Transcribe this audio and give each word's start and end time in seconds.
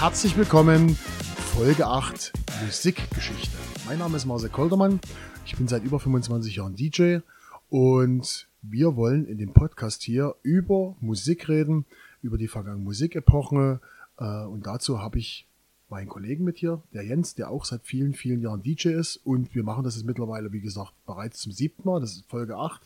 herzlich 0.00 0.34
willkommen. 0.38 0.96
Folge 1.54 1.86
8 1.86 2.32
Musikgeschichte. 2.64 3.54
Mein 3.84 3.98
Name 3.98 4.16
ist 4.16 4.24
Marcel 4.24 4.48
Koldermann. 4.48 4.98
Ich 5.44 5.58
bin 5.58 5.68
seit 5.68 5.84
über 5.84 6.00
25 6.00 6.56
Jahren 6.56 6.74
DJ 6.74 7.18
und 7.68 8.48
wir 8.62 8.96
wollen 8.96 9.26
in 9.26 9.36
dem 9.36 9.52
Podcast 9.52 10.02
hier 10.02 10.36
über 10.42 10.96
Musik 11.02 11.50
reden, 11.50 11.84
über 12.22 12.38
die 12.38 12.48
vergangenen 12.48 12.84
Musikepochen. 12.84 13.80
Äh, 14.18 14.44
und 14.44 14.66
dazu 14.66 15.00
habe 15.00 15.18
ich 15.18 15.46
meinen 15.90 16.08
Kollegen 16.08 16.44
mit 16.44 16.56
hier, 16.56 16.82
der 16.94 17.04
Jens, 17.04 17.34
der 17.34 17.50
auch 17.50 17.66
seit 17.66 17.82
vielen, 17.84 18.14
vielen 18.14 18.40
Jahren 18.40 18.62
DJ 18.62 18.88
ist. 18.88 19.16
Und 19.18 19.54
wir 19.54 19.64
machen 19.64 19.84
das 19.84 19.96
jetzt 19.96 20.06
mittlerweile, 20.06 20.50
wie 20.50 20.62
gesagt, 20.62 20.94
bereits 21.04 21.40
zum 21.40 21.52
siebten 21.52 21.86
Mal. 21.86 22.00
Das 22.00 22.12
ist 22.12 22.24
Folge 22.24 22.56
8. 22.56 22.80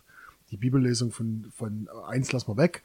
Die 0.51 0.57
Bibellesung 0.57 1.13
von, 1.13 1.53
von 1.55 1.89
1 2.09 2.33
lassen 2.33 2.49
wir 2.49 2.57
weg. 2.57 2.83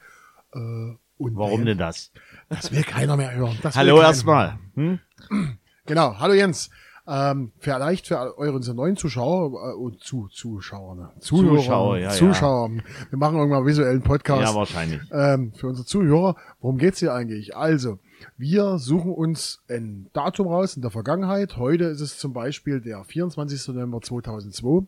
Und 1.20 1.36
Warum 1.36 1.66
denn 1.66 1.76
das? 1.76 2.12
Das 2.48 2.72
will 2.72 2.82
keiner 2.82 3.14
mehr 3.14 3.34
hören. 3.34 3.58
Das 3.60 3.76
Hallo 3.76 4.00
erstmal. 4.00 4.58
Hm? 4.74 4.98
Genau. 5.86 6.18
Hallo 6.20 6.34
Jens. 6.34 6.70
Ähm, 7.06 7.50
vielleicht 7.58 8.06
für 8.06 8.38
eure 8.38 8.60
neuen 8.74 8.96
Zuschauer 8.96 9.72
äh, 9.72 9.74
und 9.74 10.00
zu, 10.00 10.28
Zuschauer, 10.28 10.94
ne? 10.94 11.10
Zuhörer, 11.18 11.56
Zuschauer, 11.56 11.98
ja, 11.98 12.10
Zuschauer. 12.10 12.70
Ja. 12.70 12.82
Wir 13.10 13.18
machen 13.18 13.36
irgendwann 13.36 13.66
visuellen 13.66 14.02
Podcast. 14.02 14.42
Ja, 14.42 14.54
wahrscheinlich. 14.54 15.00
Ähm, 15.10 15.52
für 15.52 15.66
unsere 15.66 15.84
Zuhörer. 15.84 16.36
Worum 16.60 16.78
geht's 16.78 17.00
hier 17.00 17.12
eigentlich? 17.12 17.56
Also, 17.56 17.98
wir 18.38 18.78
suchen 18.78 19.12
uns 19.12 19.62
ein 19.68 20.08
Datum 20.12 20.46
raus 20.46 20.76
in 20.76 20.82
der 20.82 20.92
Vergangenheit. 20.92 21.56
Heute 21.56 21.84
ist 21.84 22.00
es 22.00 22.18
zum 22.18 22.32
Beispiel 22.32 22.80
der 22.80 23.02
24. 23.02 23.68
November 23.68 24.00
2002. 24.00 24.86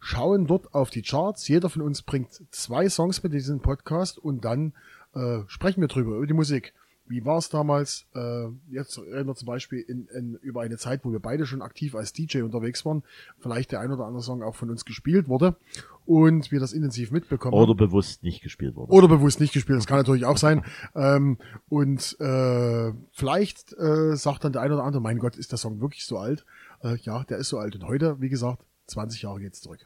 Schauen 0.00 0.46
dort 0.46 0.74
auf 0.74 0.90
die 0.90 1.02
Charts. 1.02 1.46
Jeder 1.48 1.68
von 1.68 1.82
uns 1.82 2.02
bringt 2.02 2.30
zwei 2.50 2.88
Songs 2.88 3.22
mit 3.22 3.34
diesem 3.34 3.60
Podcast 3.60 4.18
und 4.18 4.44
dann 4.44 4.72
äh, 5.14 5.40
sprechen 5.46 5.80
wir 5.80 5.88
drüber, 5.88 6.16
über 6.16 6.26
die 6.26 6.34
Musik. 6.34 6.74
Wie 7.08 7.24
war 7.24 7.38
es 7.38 7.48
damals? 7.48 8.06
Äh, 8.14 8.48
jetzt 8.70 8.98
reden 8.98 9.26
wir 9.26 9.34
zum 9.34 9.46
Beispiel 9.46 9.80
in, 9.80 10.06
in, 10.08 10.34
über 10.42 10.60
eine 10.60 10.76
Zeit, 10.76 11.04
wo 11.04 11.12
wir 11.12 11.20
beide 11.20 11.46
schon 11.46 11.62
aktiv 11.62 11.94
als 11.94 12.12
DJ 12.12 12.42
unterwegs 12.42 12.84
waren. 12.84 13.02
Vielleicht 13.38 13.72
der 13.72 13.80
ein 13.80 13.90
oder 13.90 14.04
andere 14.04 14.22
Song 14.22 14.42
auch 14.42 14.54
von 14.54 14.68
uns 14.68 14.84
gespielt 14.84 15.26
wurde 15.26 15.56
und 16.04 16.52
wir 16.52 16.60
das 16.60 16.74
intensiv 16.74 17.10
mitbekommen 17.10 17.54
Oder 17.54 17.74
bewusst 17.74 18.22
nicht 18.22 18.42
gespielt 18.42 18.76
wurde. 18.76 18.92
Oder 18.92 19.08
bewusst 19.08 19.40
nicht 19.40 19.54
gespielt, 19.54 19.78
das 19.78 19.86
kann 19.86 19.96
natürlich 19.96 20.26
auch 20.26 20.36
sein. 20.36 20.62
Ähm, 20.94 21.38
und 21.70 22.16
äh, 22.20 22.92
vielleicht 23.12 23.72
äh, 23.78 24.14
sagt 24.14 24.44
dann 24.44 24.52
der 24.52 24.62
ein 24.62 24.72
oder 24.72 24.84
andere, 24.84 25.00
mein 25.00 25.18
Gott, 25.18 25.36
ist 25.36 25.50
der 25.50 25.58
Song 25.58 25.80
wirklich 25.80 26.04
so 26.04 26.18
alt? 26.18 26.44
Äh, 26.82 26.96
ja, 27.02 27.24
der 27.24 27.38
ist 27.38 27.48
so 27.48 27.58
alt. 27.58 27.74
Und 27.74 27.84
heute, 27.84 28.20
wie 28.20 28.28
gesagt, 28.28 28.62
20 28.88 29.22
Jahre 29.22 29.40
geht's 29.40 29.62
zurück. 29.62 29.80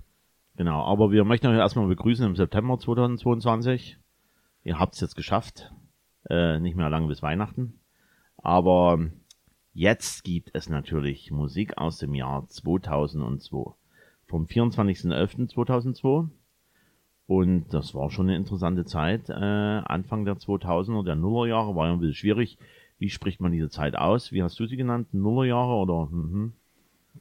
Genau, 0.56 0.84
aber 0.84 1.10
wir 1.10 1.24
möchten 1.24 1.46
euch 1.46 1.56
erstmal 1.56 1.86
begrüßen 1.86 2.26
im 2.26 2.36
September 2.36 2.78
2022. 2.78 3.98
Ihr 4.64 4.78
habt 4.78 4.94
es 4.94 5.00
jetzt 5.00 5.16
geschafft. 5.16 5.72
Äh, 6.28 6.60
nicht 6.60 6.76
mehr 6.76 6.90
lange 6.90 7.08
bis 7.08 7.22
Weihnachten. 7.22 7.80
Aber 8.36 9.10
jetzt 9.72 10.24
gibt 10.24 10.50
es 10.54 10.68
natürlich 10.68 11.30
Musik 11.30 11.78
aus 11.78 11.98
dem 11.98 12.14
Jahr 12.14 12.46
2002. 12.48 13.72
Vom 14.26 14.46
24.11.2002. 14.46 16.28
Und 17.26 17.72
das 17.72 17.94
war 17.94 18.10
schon 18.10 18.28
eine 18.28 18.36
interessante 18.36 18.84
Zeit. 18.84 19.30
Äh, 19.30 19.34
Anfang 19.34 20.24
der 20.24 20.36
2000er, 20.36 21.04
der 21.04 21.16
Nullerjahre 21.16 21.74
war 21.74 21.86
ja 21.86 21.92
ein 21.92 22.00
bisschen 22.00 22.14
schwierig. 22.14 22.58
Wie 22.98 23.10
spricht 23.10 23.40
man 23.40 23.52
diese 23.52 23.70
Zeit 23.70 23.96
aus? 23.96 24.32
Wie 24.32 24.42
hast 24.42 24.58
du 24.60 24.66
sie 24.66 24.76
genannt? 24.76 25.12
Nullerjahre 25.12 25.72
oder? 25.74 26.06
Mhm. 26.06 26.52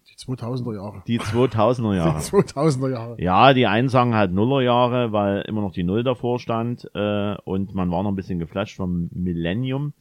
Die 0.07 0.15
2000er 0.15 0.75
Jahre. 0.75 1.03
Die 1.07 1.19
2000er 1.19 1.95
Jahre. 1.95 2.19
Die 2.19 2.25
2000er 2.25 2.89
Jahre. 2.89 3.21
Ja, 3.21 3.53
die 3.53 3.67
einen 3.67 3.89
sagen 3.89 4.15
halt 4.15 4.31
Nullerjahre, 4.31 5.11
weil 5.11 5.41
immer 5.41 5.61
noch 5.61 5.73
die 5.73 5.83
Null 5.83 6.03
davor 6.03 6.39
stand 6.39 6.89
äh, 6.93 7.35
und 7.43 7.73
man 7.73 7.91
war 7.91 8.03
noch 8.03 8.11
ein 8.11 8.15
bisschen 8.15 8.39
geflasht 8.39 8.77
vom 8.77 9.09
Millennium 9.13 9.93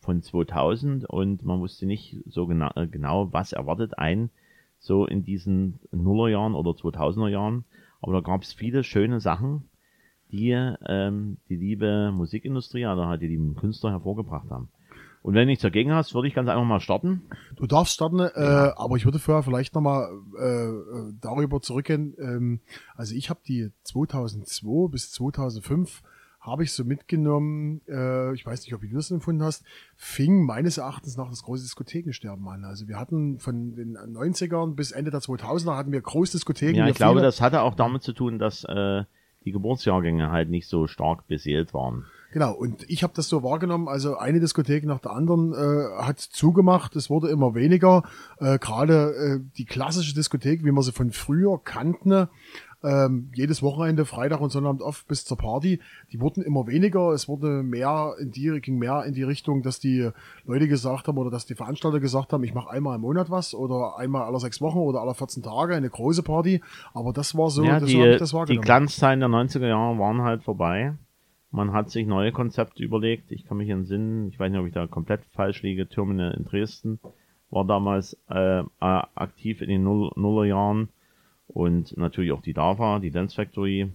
von 0.00 0.22
2000 0.22 1.04
und 1.04 1.44
man 1.44 1.60
wusste 1.60 1.86
nicht 1.86 2.16
so 2.26 2.46
genau, 2.46 2.70
genau 2.90 3.32
was 3.32 3.52
erwartet 3.52 3.98
einen 3.98 4.30
so 4.78 5.06
in 5.06 5.24
diesen 5.24 5.80
Nullerjahren 5.90 6.54
oder 6.54 6.70
2000er 6.70 7.28
Jahren. 7.28 7.64
Aber 8.00 8.12
da 8.12 8.20
gab 8.20 8.42
es 8.42 8.52
viele 8.52 8.84
schöne 8.84 9.20
Sachen, 9.20 9.68
die 10.30 10.50
ähm, 10.50 11.38
die 11.48 11.56
liebe 11.56 12.12
Musikindustrie, 12.12 12.86
oder 12.86 13.08
halt 13.08 13.22
die 13.22 13.26
lieben 13.26 13.56
Künstler 13.56 13.90
hervorgebracht 13.90 14.50
haben. 14.50 14.68
Und 15.28 15.34
wenn 15.34 15.42
du 15.42 15.48
nichts 15.48 15.60
dagegen 15.60 15.92
hast, 15.92 16.14
würde 16.14 16.26
ich 16.26 16.32
ganz 16.32 16.48
einfach 16.48 16.64
mal 16.64 16.80
starten. 16.80 17.20
Du 17.54 17.66
darfst 17.66 17.92
starten, 17.92 18.18
äh, 18.18 18.30
ja. 18.34 18.78
aber 18.78 18.96
ich 18.96 19.04
würde 19.04 19.18
vorher 19.18 19.42
vielleicht 19.42 19.74
nochmal 19.74 20.08
äh, 20.38 21.12
darüber 21.20 21.60
zurückgehen. 21.60 22.14
Ähm, 22.18 22.60
also 22.96 23.14
ich 23.14 23.28
habe 23.28 23.40
die 23.46 23.70
2002 23.82 24.90
bis 24.90 25.12
2005 25.12 26.02
habe 26.40 26.62
ich 26.62 26.72
so 26.72 26.82
mitgenommen, 26.82 27.82
äh, 27.86 28.32
ich 28.32 28.46
weiß 28.46 28.62
nicht, 28.62 28.72
ob 28.72 28.80
du 28.80 28.88
das 28.88 29.10
empfunden 29.10 29.42
hast, 29.42 29.66
fing 29.96 30.46
meines 30.46 30.78
Erachtens 30.78 31.18
nach 31.18 31.28
das 31.28 31.42
große 31.42 31.62
Diskothekensterben 31.62 32.48
an. 32.48 32.64
Also 32.64 32.88
wir 32.88 32.98
hatten 32.98 33.38
von 33.38 33.74
den 33.74 33.98
90ern 33.98 34.76
bis 34.76 34.92
Ende 34.92 35.10
der 35.10 35.20
2000er 35.20 35.76
hatten 35.76 35.92
wir 35.92 36.00
Großdiskotheken. 36.00 36.78
Ja, 36.78 36.88
ich 36.88 36.96
glaube, 36.96 37.20
das 37.20 37.42
hatte 37.42 37.60
auch 37.60 37.74
damit 37.74 38.02
zu 38.02 38.14
tun, 38.14 38.38
dass 38.38 38.64
äh, 38.64 39.04
die 39.44 39.52
Geburtsjahrgänge 39.52 40.30
halt 40.30 40.48
nicht 40.48 40.68
so 40.68 40.86
stark 40.86 41.26
beseelt 41.26 41.74
waren. 41.74 42.06
Genau, 42.30 42.52
und 42.52 42.84
ich 42.88 43.02
habe 43.02 43.14
das 43.16 43.28
so 43.28 43.42
wahrgenommen, 43.42 43.88
also 43.88 44.16
eine 44.16 44.38
Diskothek 44.38 44.84
nach 44.84 44.98
der 44.98 45.12
anderen 45.12 45.54
äh, 45.54 46.02
hat 46.02 46.20
zugemacht, 46.20 46.94
es 46.94 47.08
wurde 47.08 47.28
immer 47.28 47.54
weniger. 47.54 48.02
Äh, 48.38 48.58
Gerade 48.58 49.14
äh, 49.14 49.40
die 49.56 49.64
klassische 49.64 50.14
Diskothek, 50.14 50.62
wie 50.62 50.70
man 50.70 50.82
sie 50.82 50.92
von 50.92 51.10
früher 51.10 51.58
kannten, 51.62 52.28
ähm, 52.84 53.30
jedes 53.34 53.62
Wochenende, 53.62 54.04
Freitag 54.04 54.40
und 54.40 54.50
Sonnabend 54.50 54.82
oft 54.82 55.08
bis 55.08 55.24
zur 55.24 55.36
Party, 55.36 55.80
die 56.12 56.20
wurden 56.20 56.42
immer 56.42 56.66
weniger. 56.66 57.10
Es 57.12 57.28
wurde 57.28 57.62
mehr 57.62 58.14
in 58.20 58.30
die, 58.30 58.60
ging 58.60 58.78
mehr 58.78 59.04
in 59.04 59.14
die 59.14 59.24
Richtung, 59.24 59.62
dass 59.62 59.80
die 59.80 60.10
Leute 60.44 60.68
gesagt 60.68 61.08
haben 61.08 61.18
oder 61.18 61.30
dass 61.30 61.46
die 61.46 61.54
Veranstalter 61.54 61.98
gesagt 61.98 62.32
haben, 62.32 62.44
ich 62.44 62.54
mache 62.54 62.70
einmal 62.70 62.96
im 62.96 63.00
Monat 63.00 63.30
was 63.30 63.54
oder 63.54 63.98
einmal 63.98 64.22
alle 64.22 64.38
sechs 64.38 64.60
Wochen 64.60 64.78
oder 64.78 65.00
alle 65.00 65.14
14 65.14 65.42
Tage 65.42 65.74
eine 65.74 65.90
große 65.90 66.22
Party. 66.22 66.60
Aber 66.94 67.12
das 67.12 67.36
war 67.36 67.50
so, 67.50 67.64
ja, 67.64 67.80
das 67.80 67.88
die, 67.88 67.96
so 67.96 68.04
ich 68.04 68.18
das 68.18 68.32
wahrgenommen. 68.32 68.62
Die 68.62 68.66
Glanzzeiten 68.66 69.20
der 69.20 69.28
90er 69.28 69.66
Jahre 69.66 69.98
waren 69.98 70.22
halt 70.22 70.44
vorbei. 70.44 70.94
Man 71.50 71.72
hat 71.72 71.90
sich 71.90 72.06
neue 72.06 72.32
Konzepte 72.32 72.82
überlegt. 72.82 73.32
Ich 73.32 73.44
kann 73.46 73.56
mich 73.56 73.70
entsinnen, 73.70 74.28
ich 74.28 74.38
weiß 74.38 74.50
nicht, 74.50 74.60
ob 74.60 74.66
ich 74.66 74.74
da 74.74 74.86
komplett 74.86 75.24
falsch 75.32 75.62
liege, 75.62 75.88
Terminal 75.88 76.32
in 76.32 76.44
Dresden 76.44 77.00
war 77.50 77.64
damals 77.64 78.16
äh, 78.28 78.62
aktiv 78.80 79.62
in 79.62 79.68
den 79.68 79.82
Null 79.82 80.10
Nullerjahren 80.16 80.88
und 81.46 81.96
natürlich 81.96 82.32
auch 82.32 82.42
die 82.42 82.52
DAFA, 82.52 82.98
die 82.98 83.10
Dance 83.10 83.34
Factory 83.34 83.90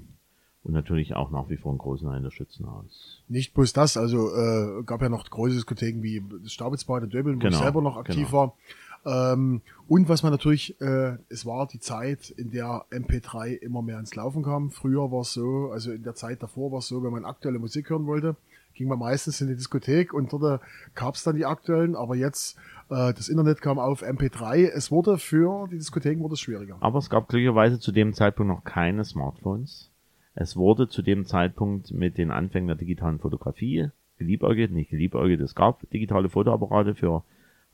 und 0.64 0.74
natürlich 0.74 1.16
auch 1.16 1.30
nach 1.30 1.50
wie 1.50 1.58
vor 1.58 1.74
ein 1.74 1.78
großen 1.78 2.08
Teil 2.08 2.22
der 2.22 2.32
Schützenhaus. 2.32 3.22
Nicht 3.28 3.54
bloß 3.54 3.74
das, 3.74 3.98
also 3.98 4.34
äh, 4.34 4.84
gab 4.86 5.02
ja 5.02 5.10
noch 5.10 5.30
große 5.30 5.56
Diskotheken 5.56 6.02
wie 6.02 6.24
das 6.42 6.54
Staubitzbad 6.54 7.04
in 7.04 7.10
Döbeln, 7.10 7.36
wo 7.36 7.40
genau, 7.40 7.58
ich 7.58 7.64
selber 7.64 7.82
noch 7.82 7.98
aktiv 7.98 8.28
genau. 8.28 8.32
war. 8.32 8.58
Ähm, 9.06 9.62
und 9.88 10.10
was 10.10 10.24
man 10.24 10.32
natürlich, 10.32 10.80
äh, 10.82 11.18
es 11.30 11.46
war 11.46 11.68
die 11.68 11.80
Zeit, 11.80 12.30
in 12.30 12.52
der 12.52 12.86
MP3 12.92 13.54
immer 13.56 13.82
mehr 13.82 14.00
ins 14.00 14.16
Laufen 14.16 14.44
kam. 14.44 14.72
Früher 14.72 15.12
war 15.12 15.22
es 15.22 15.34
so, 15.34 15.72
also 15.72 15.92
in 15.92 16.04
der 16.04 16.16
Zeit 16.16 16.42
davor 16.42 16.72
war 16.72 16.80
es 16.80 16.88
so, 16.88 17.04
wenn 17.04 17.12
man 17.12 17.26
aktuelle 17.26 17.60
Musik 17.60 17.90
hören 17.90 18.06
wollte, 18.06 18.36
ging 18.74 18.88
man 18.88 19.00
meistens 19.00 19.42
in 19.42 19.48
die 19.48 19.56
Diskothek 19.56 20.14
und 20.14 20.32
dort 20.32 20.62
äh, 20.62 20.66
gab 20.96 21.16
es 21.16 21.24
dann 21.24 21.36
die 21.36 21.46
aktuellen, 21.46 21.96
aber 21.96 22.16
jetzt 22.16 22.58
äh, 22.90 23.14
das 23.14 23.30
Internet 23.30 23.62
kam 23.62 23.78
auf 23.78 24.04
MP3. 24.04 24.70
Es 24.70 24.90
wurde 24.90 25.18
für 25.18 25.68
die 25.68 25.78
Diskotheken 25.78 26.22
wurde 26.22 26.34
es 26.34 26.40
schwieriger. 26.40 26.78
Aber 26.80 27.00
es 27.00 27.10
gab 27.10 27.28
glücklicherweise 27.28 27.80
zu 27.80 27.92
dem 27.92 28.14
Zeitpunkt 28.14 28.52
noch 28.52 28.64
keine 28.64 29.04
Smartphones. 29.04 29.92
Es 30.36 30.56
wurde 30.56 30.88
zu 30.88 31.02
dem 31.02 31.26
Zeitpunkt 31.26 31.92
mit 31.92 32.18
den 32.18 32.32
Anfängen 32.32 32.68
der 32.68 32.78
digitalen 32.78 33.20
Fotografie 33.20 33.90
geliebäugelt, 34.18 34.72
nicht 34.72 34.90
geliebäugelt, 34.90 35.42
es 35.42 35.56
gab 35.56 35.90
digitale 35.92 36.30
Fotoapparate 36.30 36.96
für 36.96 37.24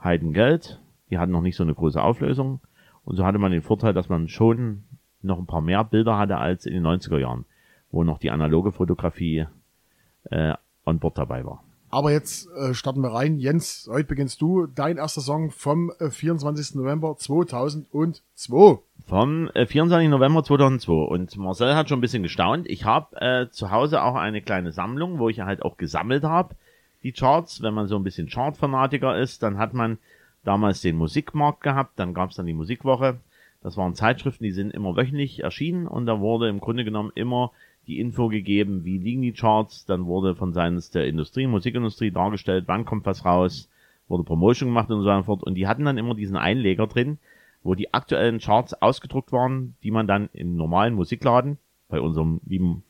Heidengeld, 0.04 0.80
die 1.09 1.18
hatten 1.18 1.31
noch 1.31 1.42
nicht 1.42 1.56
so 1.56 1.64
eine 1.64 1.74
große 1.74 2.02
Auflösung. 2.02 2.59
Und 3.06 3.16
so 3.16 3.25
hatte 3.25 3.39
man 3.39 3.51
den 3.51 3.62
Vorteil, 3.62 3.94
dass 3.94 4.10
man 4.10 4.28
schon 4.28 4.84
noch 5.22 5.39
ein 5.39 5.48
paar 5.48 5.62
mehr 5.62 5.84
Bilder 5.84 6.18
hatte 6.18 6.38
als 6.38 6.66
in 6.66 6.74
den 6.74 6.86
90er 6.86 7.18
Jahren, 7.18 7.45
wo 7.92 8.04
noch 8.04 8.19
die 8.19 8.31
analoge 8.31 8.72
Fotografie 8.72 9.48
äh, 10.25 10.54
on 10.86 11.00
Bord 11.00 11.18
dabei 11.18 11.45
war. 11.45 11.63
Aber 11.92 12.12
jetzt 12.12 12.48
äh, 12.51 12.75
starten 12.75 13.01
wir 13.01 13.13
rein. 13.13 13.39
Jens, 13.39 13.89
heute 13.92 14.07
beginnst 14.07 14.42
du. 14.42 14.68
Dein 14.68 14.98
erster 14.98 15.22
Song 15.22 15.50
vom 15.50 15.92
äh, 16.00 16.12
24. 16.12 16.75
November 16.75 17.16
2002. 17.18 18.80
Vom 19.07 19.50
äh, 19.56 19.66
24. 19.66 20.07
November 20.10 20.44
2002. 20.44 20.94
Und 20.94 21.36
Marcel 21.38 21.75
hat 21.75 21.89
schon 21.89 21.98
ein 21.98 22.01
bisschen 22.01 22.22
gestaunt. 22.22 22.69
Ich 22.69 22.86
habe 22.86 23.19
äh, 23.19 23.50
zu 23.50 23.72
Hause 23.72 24.04
auch 24.04 24.13
eine 24.13 24.44
kleine 24.44 24.72
Sammlung, 24.72 25.18
wo 25.18 25.30
ich 25.30 25.39
halt 25.39 25.63
auch 25.63 25.78
gesammelt 25.78 26.24
habe, 26.24 26.56
die 27.01 27.12
Charts. 27.12 27.63
Wenn 27.63 27.74
man 27.74 27.88
so 27.88 27.95
ein 27.95 28.04
bisschen 28.04 28.30
Chartfanatiker 28.30 29.18
ist, 29.18 29.42
dann 29.42 29.57
hat 29.57 29.74
man 29.74 29.98
damals 30.50 30.81
den 30.81 30.98
Musikmarkt 30.98 31.62
gehabt, 31.62 32.00
dann 32.00 32.16
gab 32.16 32.31
es 32.31 32.38
dann 32.38 32.48
die 32.48 32.54
Musikwoche. 32.54 33.19
Das 33.62 33.78
waren 33.78 33.94
Zeitschriften, 33.94 34.44
die 34.44 34.51
sind 34.51 34.74
immer 34.74 34.96
wöchentlich 34.96 35.44
erschienen 35.44 35.88
und 35.88 36.07
da 36.07 36.19
wurde 36.19 36.50
im 36.50 36.60
Grunde 36.60 36.84
genommen 36.84 37.12
immer 37.13 37.51
die 37.86 38.00
Info 38.00 38.30
gegeben, 38.30 38.84
wie 38.84 38.98
liegen 38.98 39.22
die 39.22 39.34
Charts, 39.34 39.86
dann 39.86 40.07
wurde 40.07 40.36
von 40.36 40.51
seitens 40.51 40.90
der 40.90 41.06
Industrie, 41.06 41.46
Musikindustrie 41.46 42.10
dargestellt, 42.10 42.63
wann 42.66 42.86
kommt 42.86 43.06
was 43.06 43.25
raus, 43.25 43.69
wurde 44.07 44.24
Promotion 44.24 44.69
gemacht 44.69 44.90
und 44.90 45.04
so 45.04 45.24
fort 45.24 45.44
und 45.44 45.54
die 45.54 45.68
hatten 45.68 45.86
dann 45.86 46.00
immer 46.00 46.16
diesen 46.16 46.36
Einleger 46.36 46.88
drin, 46.88 47.19
wo 47.62 47.75
die 47.75 47.94
aktuellen 47.94 48.40
Charts 48.40 48.74
ausgedruckt 48.74 49.31
waren, 49.31 49.75
die 49.84 49.92
man 49.92 50.07
dann 50.07 50.30
im 50.34 50.56
normalen 50.56 50.96
Musikladen, 50.96 51.60
bei 51.90 52.01
unserem 52.01 52.42
lieben 52.48 52.81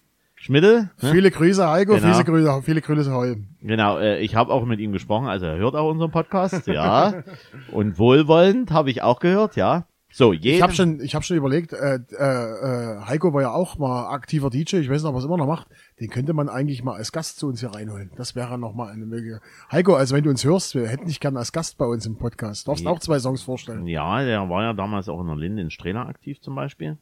Schmidl. 0.41 0.89
Ne? 1.01 1.12
Viele 1.12 1.31
Grüße, 1.31 1.68
Heiko, 1.69 1.95
Genau. 1.95 2.13
viele 2.13 2.24
Grüße, 2.24 2.62
viele 2.63 2.81
Grüße, 2.81 3.12
Holm. 3.13 3.47
Genau, 3.62 3.97
äh, 4.00 4.19
ich 4.19 4.36
habe 4.36 4.51
auch 4.53 4.65
mit 4.65 4.80
ihm 4.80 4.91
gesprochen, 4.94 5.27
also 5.27 5.45
er 5.45 5.57
hört 5.57 5.75
auch 5.75 5.89
unseren 5.89 6.12
Podcast, 6.12 6.65
ja. 6.68 7.24
Und 7.71 8.00
wohlwollend 8.00 8.71
habe 8.71 8.89
ich 8.89 9.01
auch 9.01 9.19
gehört, 9.19 9.56
ja. 9.56 9.86
So, 10.12 10.33
Ich 10.33 10.41
jeden, 10.44 10.63
habe 10.63 10.74
schon, 10.74 11.01
ich 11.01 11.13
hab 11.13 11.24
schon 11.24 11.38
überlegt, 11.38 11.71
äh, 11.71 12.00
äh, 12.18 12.24
äh, 12.24 13.01
Heiko 13.06 13.31
war 13.31 13.44
ja 13.44 13.51
auch 13.51 13.77
mal 13.77 14.07
aktiver 14.09 14.50
DJ, 14.50 14.77
ich 14.77 14.89
weiß 14.89 15.03
nicht, 15.03 15.09
ob 15.09 15.13
er 15.15 15.19
es 15.19 15.25
immer 15.25 15.38
noch 15.38 15.45
macht. 15.45 15.68
Den 16.00 16.09
könnte 16.09 16.33
man 16.33 16.50
eigentlich 16.50 16.83
mal 16.83 16.95
als 16.95 17.12
Gast 17.12 17.38
zu 17.38 17.47
uns 17.47 17.59
hier 17.59 17.69
reinholen. 17.75 18.09
Das 18.15 18.33
wäre 18.35 18.57
noch 18.57 18.74
mal 18.74 18.92
eine 18.92 19.06
Möglichkeit. 19.06 19.42
Heiko, 19.71 19.94
also 19.94 20.15
wenn 20.15 20.24
du 20.24 20.31
uns 20.31 20.44
hörst, 20.44 20.74
wir 20.74 20.88
hätten 20.88 21.06
dich 21.06 21.19
gerne 21.19 21.38
als 21.38 21.51
Gast 21.51 21.77
bei 21.77 21.85
uns 21.85 22.07
im 22.07 22.18
Podcast. 22.18 22.65
Du 22.65 22.71
darfst 22.71 22.85
Ja. 22.85 22.89
auch 22.89 23.00
zwei 23.00 23.19
Songs 23.19 23.44
vorstellen. 23.44 23.85
Ja, 23.85 24.24
der 24.24 24.50
war 24.50 24.63
ja 24.63 24.74
damals 24.74 25.09
auch 25.09 25.21
in 25.21 25.27
der 25.27 25.35
Linde 25.35 25.62
in 25.62 25.69
Strehla 25.69 26.07
aktiv 26.07 26.42
zum 26.42 26.56
Beispiel. 26.56 26.97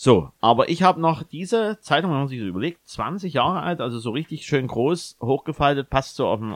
So, 0.00 0.30
aber 0.40 0.68
ich 0.68 0.84
habe 0.84 1.00
noch 1.00 1.24
diese 1.24 1.80
Zeitung, 1.80 2.12
wenn 2.12 2.18
man 2.20 2.28
sich 2.28 2.38
so 2.38 2.46
überlegt, 2.46 2.86
20 2.88 3.32
Jahre 3.32 3.62
alt, 3.62 3.80
also 3.80 3.98
so 3.98 4.12
richtig 4.12 4.46
schön 4.46 4.68
groß, 4.68 5.16
hochgefaltet, 5.20 5.90
passt 5.90 6.14
so 6.14 6.28
auf 6.28 6.40
ein 6.40 6.54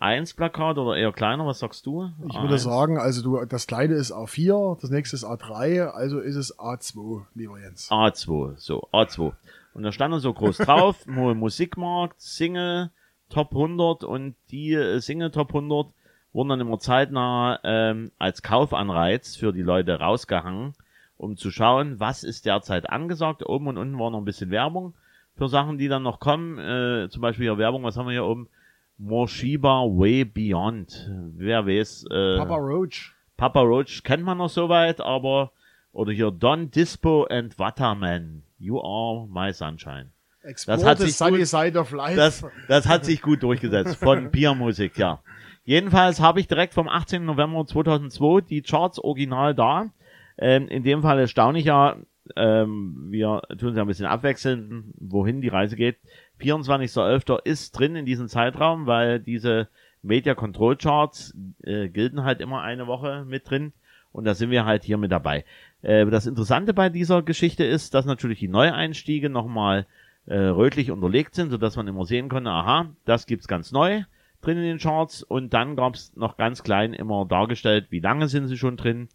A1-Plakat 0.00 0.78
oder 0.78 0.96
eher 0.96 1.10
kleiner, 1.10 1.44
was 1.44 1.58
sagst 1.58 1.86
du? 1.86 2.08
Ich 2.28 2.36
A1? 2.36 2.42
würde 2.42 2.58
sagen, 2.60 2.98
also 2.98 3.20
du, 3.20 3.44
das 3.46 3.66
kleine 3.66 3.94
ist 3.94 4.12
A4, 4.12 4.80
das 4.80 4.90
nächste 4.90 5.16
ist 5.16 5.24
A3, 5.24 5.88
also 5.88 6.20
ist 6.20 6.36
es 6.36 6.56
A2, 6.56 7.24
lieber 7.34 7.58
Jens. 7.58 7.90
A2, 7.90 8.54
so, 8.58 8.86
A2. 8.92 9.32
Und 9.74 9.82
da 9.82 9.90
stand 9.90 10.14
dann 10.14 10.20
so 10.20 10.32
groß 10.32 10.58
drauf, 10.58 11.04
Musikmarkt, 11.08 12.20
Single, 12.20 12.92
Top 13.28 13.50
100 13.50 14.04
und 14.04 14.36
die 14.52 14.74
äh, 14.74 15.00
Single 15.00 15.32
Top 15.32 15.48
100 15.48 15.88
wurden 16.32 16.48
dann 16.50 16.60
immer 16.60 16.78
zeitnah 16.78 17.58
ähm, 17.64 18.12
als 18.20 18.42
Kaufanreiz 18.42 19.34
für 19.34 19.52
die 19.52 19.62
Leute 19.62 19.98
rausgehangen, 19.98 20.74
um 21.20 21.36
zu 21.36 21.50
schauen, 21.50 22.00
was 22.00 22.24
ist 22.24 22.46
derzeit 22.46 22.88
angesagt. 22.88 23.44
Oben 23.46 23.66
und 23.68 23.76
unten 23.76 23.98
war 23.98 24.10
noch 24.10 24.18
ein 24.18 24.24
bisschen 24.24 24.50
Werbung 24.50 24.94
für 25.36 25.48
Sachen, 25.48 25.76
die 25.76 25.88
dann 25.88 26.02
noch 26.02 26.18
kommen. 26.18 26.58
Äh, 26.58 27.08
zum 27.10 27.20
Beispiel 27.20 27.44
hier 27.44 27.58
Werbung, 27.58 27.84
was 27.84 27.96
haben 27.98 28.06
wir 28.06 28.12
hier 28.12 28.24
oben? 28.24 28.48
Morshiba 28.96 29.82
Way 29.84 30.24
Beyond. 30.24 31.10
Wer 31.36 31.66
weiß. 31.66 32.04
Äh, 32.10 32.36
Papa 32.38 32.56
Roach. 32.56 33.12
Papa 33.36 33.60
Roach 33.60 34.02
kennt 34.02 34.24
man 34.24 34.38
noch 34.38 34.50
soweit, 34.50 35.00
aber 35.00 35.52
oder 35.92 36.12
hier 36.12 36.30
Don 36.30 36.70
Dispo 36.70 37.24
and 37.24 37.58
Waterman. 37.58 38.42
You 38.58 38.80
are 38.80 39.26
my 39.28 39.52
sunshine. 39.52 40.10
Export 40.42 40.84
hat 40.84 40.98
the 40.98 41.06
sich 41.06 41.16
sunny 41.16 41.38
gut- 41.38 41.46
side 41.48 41.78
of 41.78 41.92
life. 41.92 42.16
Das, 42.16 42.44
das 42.68 42.86
hat 42.88 43.04
sich 43.04 43.20
gut 43.20 43.42
durchgesetzt 43.42 43.96
von 43.96 44.30
Pia 44.32 44.54
Musik, 44.54 44.96
ja. 44.98 45.20
Jedenfalls 45.64 46.20
habe 46.20 46.40
ich 46.40 46.48
direkt 46.48 46.72
vom 46.74 46.88
18. 46.88 47.24
November 47.24 47.66
2002 47.66 48.40
die 48.42 48.62
Charts 48.62 48.98
original 48.98 49.54
da. 49.54 49.90
Ähm, 50.38 50.68
in 50.68 50.82
dem 50.82 51.02
Fall 51.02 51.18
erstaunlich 51.18 51.64
ja, 51.64 51.96
ähm, 52.36 53.08
wir 53.10 53.42
tun 53.58 53.74
sie 53.74 53.80
ein 53.80 53.86
bisschen 53.86 54.06
abwechseln, 54.06 54.92
wohin 54.98 55.40
die 55.40 55.48
Reise 55.48 55.76
geht. 55.76 55.98
24.11. 56.40 57.40
ist 57.44 57.72
drin 57.72 57.96
in 57.96 58.06
diesem 58.06 58.28
Zeitraum, 58.28 58.86
weil 58.86 59.20
diese 59.20 59.68
Media 60.02 60.34
Control 60.34 60.76
Charts 60.76 61.34
äh, 61.62 61.88
gelten 61.88 62.24
halt 62.24 62.40
immer 62.40 62.62
eine 62.62 62.86
Woche 62.86 63.24
mit 63.26 63.50
drin 63.50 63.72
und 64.12 64.24
da 64.24 64.34
sind 64.34 64.50
wir 64.50 64.64
halt 64.64 64.84
hier 64.84 64.96
mit 64.96 65.12
dabei. 65.12 65.44
Äh, 65.82 66.06
das 66.06 66.26
Interessante 66.26 66.74
bei 66.74 66.88
dieser 66.88 67.22
Geschichte 67.22 67.64
ist, 67.64 67.94
dass 67.94 68.06
natürlich 68.06 68.38
die 68.38 68.48
Neueinstiege 68.48 69.28
nochmal 69.28 69.86
äh, 70.26 70.36
rötlich 70.36 70.90
unterlegt 70.90 71.34
sind, 71.34 71.50
sodass 71.50 71.76
man 71.76 71.88
immer 71.88 72.06
sehen 72.06 72.28
konnte, 72.28 72.50
aha, 72.50 72.90
das 73.04 73.26
gibt's 73.26 73.48
ganz 73.48 73.72
neu 73.72 74.04
drin 74.42 74.56
in 74.56 74.64
den 74.64 74.78
Charts 74.78 75.22
und 75.22 75.52
dann 75.52 75.76
gab's 75.76 76.16
noch 76.16 76.36
ganz 76.38 76.62
klein 76.62 76.94
immer 76.94 77.26
dargestellt, 77.26 77.88
wie 77.90 78.00
lange 78.00 78.28
sind 78.28 78.48
sie 78.48 78.56
schon 78.56 78.76
drin 78.78 79.08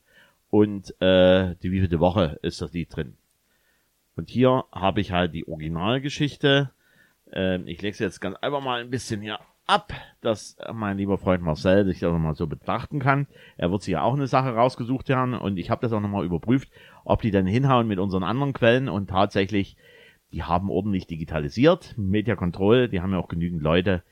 und 0.56 1.02
äh, 1.02 1.54
die 1.63 1.72
wievielte 1.74 2.00
Woche 2.00 2.40
ist 2.42 2.62
das 2.62 2.72
Lied 2.72 2.96
drin. 2.96 3.18
Und 4.16 4.30
hier 4.30 4.63
habe 4.72 5.02
ich 5.02 5.12
halt 5.12 5.34
die 5.34 5.46
Originalgeschichte. 5.50 6.72
Ähm, 7.34 7.68
ich 7.68 7.81
lege 7.81 8.02
jetzt 8.02 8.22
ganz 8.22 8.38
einfach 8.38 8.62
mal 8.62 8.80
ein 8.80 8.90
bisschen 8.90 9.19
hier 9.19 9.38
ab, 9.68 9.92
dass 10.22 10.56
mein 10.74 10.98
lieber 10.98 11.18
Freund 11.18 11.44
Marcel 11.44 11.84
sich 11.84 12.00
das 12.00 12.10
nochmal 12.10 12.36
so 12.36 12.48
betrachten 12.48 13.00
kann. 13.00 13.28
Er 13.57 13.69
wird 13.69 13.81
sich 13.81 13.92
ja 13.92 14.04
auch 14.04 14.13
eine 14.13 14.28
Sache 14.28 14.56
rausgesucht 14.56 15.10
haben 15.10 15.34
und 15.34 15.57
ich 15.57 15.69
habe 15.69 15.81
das 15.81 15.92
auch 15.92 16.00
nochmal 16.00 16.24
überprüft, 16.24 16.72
ob 17.04 17.22
die 17.22 17.31
dann 17.31 17.48
hinhauen 17.48 17.86
mit 17.86 18.00
unseren 18.00 18.24
anderen 18.24 18.54
Quellen 18.54 18.88
und 18.88 19.10
tatsächlich, 19.10 19.75
die 20.31 20.44
haben 20.44 20.69
ordentlich 20.69 21.06
digitalisiert. 21.06 21.98
Media 21.98 22.38
Control, 22.38 22.88
die 22.88 23.02
haben 23.02 23.12
ja 23.12 23.19
auch 23.19 23.28
genügend 23.28 23.62
Leute, 23.62 24.04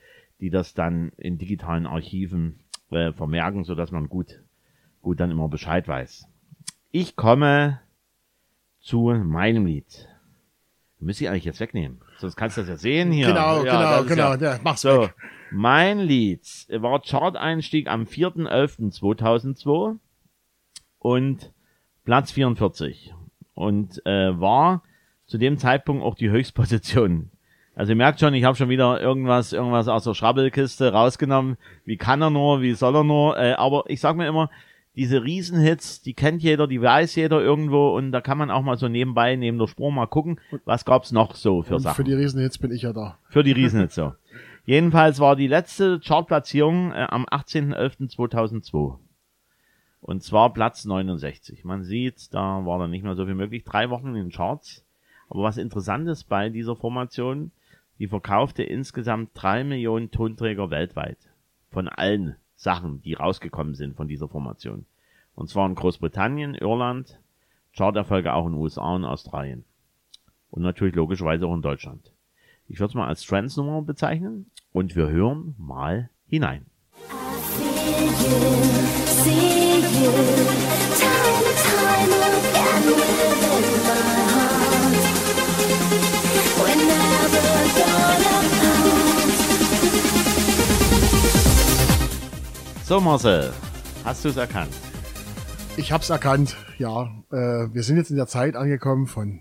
die 0.42 0.50
das 0.50 0.74
dann 0.74 1.14
in 1.16 1.38
digitalen 1.38 1.86
Archiven 1.86 2.60
äh, 2.92 3.14
vermerken, 3.14 3.64
sodass 3.64 3.92
man 3.92 4.10
gut, 4.10 4.42
gut 5.02 5.22
dann 5.22 5.32
immer 5.32 5.48
Bescheid 5.48 5.88
weiß. 5.88 6.28
Ich 6.96 7.16
komme 7.16 7.80
zu 8.80 9.12
meinem 9.26 9.66
Lied. 9.66 10.08
Müsste 11.00 11.24
ich 11.24 11.30
eigentlich 11.32 11.44
jetzt 11.44 11.60
wegnehmen. 11.60 12.02
Sonst 12.20 12.36
kannst 12.36 12.56
du 12.56 12.62
das 12.62 12.70
ja 12.70 12.78
sehen 12.78 13.12
hier. 13.12 13.30
Genau, 13.30 13.64
ja, 13.64 14.04
genau, 14.04 14.36
genau. 14.36 14.36
Ja, 14.36 14.60
mach's 14.64 14.82
so, 14.82 15.02
weg. 15.02 15.16
mein 15.50 15.98
Lied 15.98 16.46
war 16.70 17.02
Chart-Einstieg 17.02 17.88
am 17.88 18.04
4.11.2002 18.04 19.98
und 21.00 21.52
Platz 22.06 22.32
44 22.32 23.16
und 23.56 24.06
äh, 24.06 24.40
war 24.40 24.84
zu 25.26 25.40
dem 25.40 25.58
Zeitpunkt 25.58 26.04
auch 26.04 26.14
die 26.14 26.30
Höchstposition. 26.30 27.32
Also 27.74 27.94
ihr 27.94 27.96
merkt 27.96 28.20
schon, 28.20 28.36
ich 28.36 28.44
habe 28.44 28.56
schon 28.56 28.70
wieder 28.70 29.02
irgendwas, 29.02 29.52
irgendwas 29.52 29.88
aus 29.88 30.04
der 30.04 30.14
Schrabbelkiste 30.14 30.92
rausgenommen. 30.94 31.58
Wie 31.86 31.98
kann 31.98 32.22
er 32.22 32.30
nur, 32.30 32.62
wie 32.62 32.76
soll 32.76 32.96
er 32.96 33.04
nur? 33.04 33.36
Äh, 33.36 33.54
aber 33.54 33.86
ich 33.88 34.00
sag 34.00 34.16
mir 34.16 34.28
immer, 34.28 34.52
diese 34.96 35.24
Riesenhits, 35.24 36.02
die 36.02 36.14
kennt 36.14 36.44
jeder, 36.44 36.68
die 36.68 36.82
weiß 36.82 37.16
jeder 37.16 37.42
irgendwo 37.42 37.96
und 37.98 38.12
da 38.12 38.22
kann 38.22 38.38
man 38.38 38.52
auch 38.52 38.62
mal 38.62 38.78
so 38.78 38.88
nebenbei 38.88 39.36
neben 39.36 39.58
der 39.58 39.68
Spur 39.68 39.92
mal 39.92 40.06
gucken, 40.06 40.40
was 40.66 40.86
gab's 40.86 41.12
noch 41.12 41.36
so 41.36 41.64
für 41.64 41.76
Und 41.76 41.82
Sachen. 41.82 41.96
für 41.96 42.04
die 42.04 42.14
Riesenhits 42.14 42.60
bin 42.60 42.72
ich 42.72 42.84
ja 42.84 42.94
da. 42.94 43.18
Für 43.30 43.44
die 43.44 43.52
Riesen 43.54 43.88
so. 43.90 44.14
Jedenfalls 44.66 45.20
war 45.20 45.36
die 45.36 45.48
letzte 45.48 46.00
Chartplatzierung 46.00 46.92
äh, 46.92 47.08
am 47.10 47.26
18.11.2002. 47.26 48.98
Und 50.00 50.22
zwar 50.24 50.54
Platz 50.54 50.86
69. 50.86 51.64
Man 51.66 51.84
sieht, 51.84 52.34
da 52.34 52.66
war 52.66 52.80
dann 52.80 52.92
nicht 52.92 53.04
mehr 53.04 53.16
so 53.16 53.26
viel 53.26 53.36
möglich. 53.36 53.64
Drei 53.64 53.90
Wochen 53.90 54.10
in 54.10 54.16
den 54.16 54.32
Charts. 54.32 54.86
Aber 55.30 55.44
was 55.44 55.58
interessant 55.58 56.08
ist 56.08 56.26
bei 56.26 56.50
dieser 56.50 56.76
Formation, 56.76 57.52
die 58.00 58.08
verkaufte 58.08 58.64
insgesamt 58.64 59.32
drei 59.34 59.64
Millionen 59.64 60.12
Tonträger 60.12 60.70
weltweit. 60.70 61.18
Von 61.72 61.88
allen 61.88 62.36
Sachen, 62.56 63.02
die 63.02 63.14
rausgekommen 63.14 63.76
sind 63.76 63.96
von 63.96 64.08
dieser 64.08 64.28
Formation. 64.28 64.86
Und 65.36 65.50
zwar 65.50 65.68
in 65.68 65.76
Großbritannien, 65.76 66.56
Irland, 66.56 67.20
Charterfolge 67.76 68.34
auch 68.34 68.48
in 68.48 68.54
USA 68.54 68.96
und 68.96 69.06
Australien. 69.06 69.66
Und 70.52 70.62
natürlich 70.62 70.96
logischerweise 70.96 71.48
auch 71.48 71.56
in 71.56 71.62
Deutschland. 71.62 72.12
Ich 72.68 72.80
würde 72.80 72.92
es 72.92 72.96
mal 72.96 73.08
als 73.08 73.26
Trance-Nummer 73.26 73.82
bezeichnen. 73.82 74.52
Und 74.72 74.96
wir 74.96 75.10
hören 75.10 75.56
mal 75.58 76.10
hinein. 76.28 76.66
feel 79.24 79.42
you, 80.00 80.12
see 80.12 80.54
you, 80.58 80.63
So 92.86 93.00
Marcel, 93.00 93.50
hast 94.04 94.26
du 94.26 94.30
es 94.30 94.36
erkannt? 94.36 94.74
Ich 95.78 95.94
hab's 95.94 96.10
erkannt, 96.10 96.58
ja. 96.78 97.04
Äh, 97.32 97.74
wir 97.74 97.82
sind 97.82 97.96
jetzt 97.96 98.10
in 98.10 98.18
der 98.18 98.28
Zeit 98.28 98.58
angekommen 98.58 99.08
von 99.08 99.40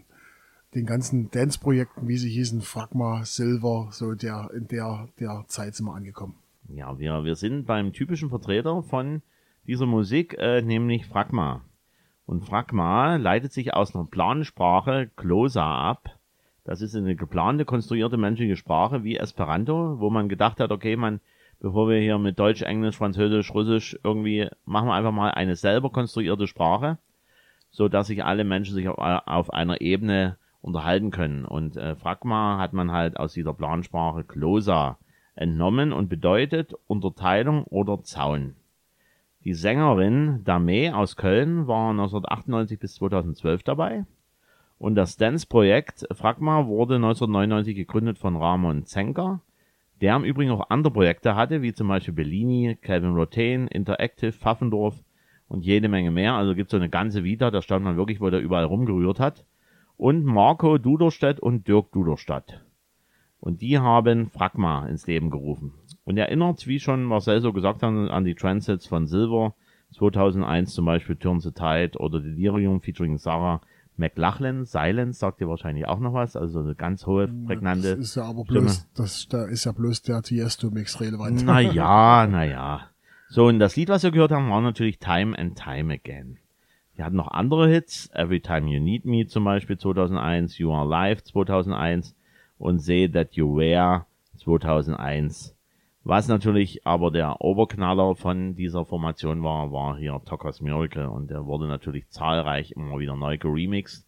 den 0.76 0.86
ganzen 0.86 1.28
Dance-Projekten, 1.32 2.06
wie 2.06 2.18
sie 2.18 2.30
hießen, 2.30 2.60
Fragma, 2.60 3.24
Silver, 3.24 3.88
so 3.90 4.14
der, 4.14 4.48
in 4.54 4.68
der, 4.68 5.08
der 5.18 5.44
Zeit 5.48 5.74
sind 5.74 5.86
wir 5.86 5.94
angekommen. 5.94 6.36
Ja, 6.68 6.96
wir, 7.00 7.24
wir 7.24 7.34
sind 7.34 7.66
beim 7.66 7.92
typischen 7.92 8.28
Vertreter 8.28 8.84
von 8.84 9.22
dieser 9.66 9.86
Musik, 9.86 10.36
äh, 10.38 10.62
nämlich 10.62 11.06
Fragma. 11.06 11.62
Und 12.26 12.44
Fragma 12.46 13.16
leitet 13.16 13.52
sich 13.52 13.74
aus 13.74 13.92
einer 13.92 14.04
Plansprache 14.04 15.10
Glosa 15.16 15.90
ab. 15.90 16.16
Das 16.62 16.80
ist 16.80 16.94
eine 16.94 17.16
geplante, 17.16 17.64
konstruierte 17.64 18.18
menschliche 18.18 18.54
Sprache 18.54 19.02
wie 19.02 19.16
Esperanto, 19.16 19.98
wo 19.98 20.10
man 20.10 20.28
gedacht 20.28 20.60
hat, 20.60 20.70
okay, 20.70 20.94
man, 20.94 21.20
bevor 21.62 21.88
wir 21.88 22.00
hier 22.00 22.18
mit 22.18 22.40
Deutsch, 22.40 22.62
Englisch, 22.62 22.96
Französisch, 22.96 23.54
Russisch 23.54 23.96
irgendwie, 24.02 24.48
machen 24.64 24.88
wir 24.88 24.94
einfach 24.94 25.12
mal 25.12 25.30
eine 25.30 25.54
selber 25.54 25.90
konstruierte 25.90 26.48
Sprache, 26.48 26.98
so 27.70 27.88
dass 27.88 28.08
sich 28.08 28.24
alle 28.24 28.42
Menschen 28.42 28.74
sich 28.74 28.88
auf, 28.88 28.98
auf 28.98 29.52
einer 29.52 29.80
Ebene 29.80 30.38
unterhalten 30.60 31.12
können. 31.12 31.44
Und 31.44 31.76
äh, 31.76 31.94
Fragma 31.94 32.58
hat 32.58 32.72
man 32.72 32.90
halt 32.90 33.16
aus 33.16 33.32
dieser 33.32 33.54
Plansprache 33.54 34.24
Glosa 34.24 34.98
entnommen 35.36 35.92
und 35.92 36.08
bedeutet 36.08 36.74
Unterteilung 36.88 37.62
oder 37.64 38.02
Zaun. 38.02 38.56
Die 39.44 39.54
Sängerin 39.54 40.42
Dame 40.42 40.96
aus 40.96 41.14
Köln 41.14 41.68
war 41.68 41.90
1998 41.90 42.80
bis 42.80 42.94
2012 42.96 43.62
dabei. 43.62 44.04
Und 44.78 44.96
das 44.96 45.16
Dance-Projekt 45.16 46.08
Fragma 46.10 46.66
wurde 46.66 46.96
1999 46.96 47.76
gegründet 47.76 48.18
von 48.18 48.36
Ramon 48.36 48.84
Zenker, 48.84 49.40
der 50.02 50.16
im 50.16 50.24
Übrigen 50.24 50.50
auch 50.50 50.68
andere 50.68 50.92
Projekte 50.92 51.36
hatte, 51.36 51.62
wie 51.62 51.72
zum 51.72 51.86
Beispiel 51.86 52.12
Bellini, 52.12 52.76
Calvin 52.82 53.14
Rotain, 53.14 53.68
Interactive, 53.68 54.32
Pfaffendorf 54.32 55.02
und 55.46 55.64
jede 55.64 55.88
Menge 55.88 56.10
mehr. 56.10 56.34
Also 56.34 56.56
gibt 56.56 56.70
so 56.70 56.76
eine 56.76 56.90
ganze 56.90 57.22
Vita, 57.22 57.52
da 57.52 57.62
stand 57.62 57.84
man 57.84 57.96
wirklich, 57.96 58.20
wo 58.20 58.28
der 58.28 58.40
überall 58.40 58.64
rumgerührt 58.64 59.20
hat. 59.20 59.46
und 59.96 60.24
Marco 60.24 60.78
Duderstedt 60.78 61.38
und 61.38 61.68
Dirk 61.68 61.92
Duderstadt. 61.92 62.64
Und 63.38 63.60
die 63.60 63.78
haben 63.78 64.30
Fragma 64.30 64.86
ins 64.86 65.06
Leben 65.06 65.30
gerufen. 65.30 65.72
Und 66.04 66.16
erinnert, 66.16 66.66
wie 66.66 66.80
schon 66.80 67.04
Marcel 67.04 67.40
so 67.40 67.52
gesagt 67.52 67.84
hat, 67.84 68.10
an 68.10 68.24
die 68.24 68.34
Transits 68.34 68.88
von 68.88 69.06
Silver 69.06 69.54
2001 69.92 70.72
zum 70.72 70.86
Beispiel 70.86 71.14
Turn 71.14 71.38
the 71.38 71.52
Tide 71.52 71.98
oder 71.98 72.18
Delirium 72.18 72.80
featuring 72.80 73.18
Sarah 73.18 73.60
McLachlan. 74.02 74.64
Silence 74.64 75.18
sagt 75.18 75.40
ihr 75.40 75.48
wahrscheinlich 75.48 75.86
auch 75.86 76.00
noch 76.00 76.12
was, 76.12 76.36
also 76.36 76.60
eine 76.60 76.74
ganz 76.74 77.06
hohe, 77.06 77.28
prägnante. 77.46 77.96
Das 77.96 77.98
ist 77.98 78.14
ja 78.16 78.24
aber 78.24 78.44
Stimme. 78.44 78.60
bloß, 78.62 78.88
das, 78.94 79.28
da 79.28 79.44
ist 79.44 79.64
ja 79.64 79.72
bloß 79.72 80.02
der 80.02 80.22
Tiesto-Mix 80.22 81.00
relevant. 81.00 81.44
Naja, 81.44 82.26
naja. 82.30 82.88
So, 83.28 83.46
und 83.46 83.60
das 83.60 83.76
Lied, 83.76 83.88
was 83.88 84.02
wir 84.02 84.10
gehört 84.10 84.32
haben, 84.32 84.50
war 84.50 84.60
natürlich 84.60 84.98
Time 84.98 85.38
and 85.38 85.56
Time 85.56 85.94
Again. 85.94 86.38
Wir 86.94 87.06
hatten 87.06 87.16
noch 87.16 87.28
andere 87.28 87.68
Hits, 87.68 88.10
Every 88.12 88.40
Time 88.40 88.70
You 88.70 88.80
Need 88.80 89.06
Me 89.06 89.26
zum 89.26 89.44
Beispiel 89.44 89.78
2001, 89.78 90.58
You 90.58 90.72
Are 90.72 90.82
Alive 90.82 91.22
2001 91.22 92.14
und 92.58 92.80
Say 92.80 93.08
That 93.08 93.32
You 93.34 93.56
Were 93.56 94.04
2001. 94.36 95.54
Was 96.04 96.26
natürlich 96.26 96.84
aber 96.84 97.12
der 97.12 97.40
Oberknaller 97.40 98.16
von 98.16 98.56
dieser 98.56 98.84
Formation 98.84 99.44
war, 99.44 99.70
war 99.70 99.96
hier 99.96 100.20
Tockers 100.24 100.60
Miracle 100.60 101.06
und 101.06 101.30
der 101.30 101.46
wurde 101.46 101.68
natürlich 101.68 102.08
zahlreich 102.08 102.72
immer 102.72 102.98
wieder 102.98 103.14
neu 103.14 103.38
geremixed 103.38 104.04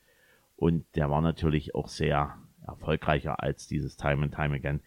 und 0.56 0.84
der 0.96 1.08
war 1.08 1.20
natürlich 1.20 1.76
auch 1.76 1.86
sehr 1.86 2.36
erfolgreicher 2.66 3.40
als 3.40 3.68
dieses 3.68 3.96
Time 3.96 4.24
and 4.24 4.34
Time 4.34 4.56
Again. 4.56 4.80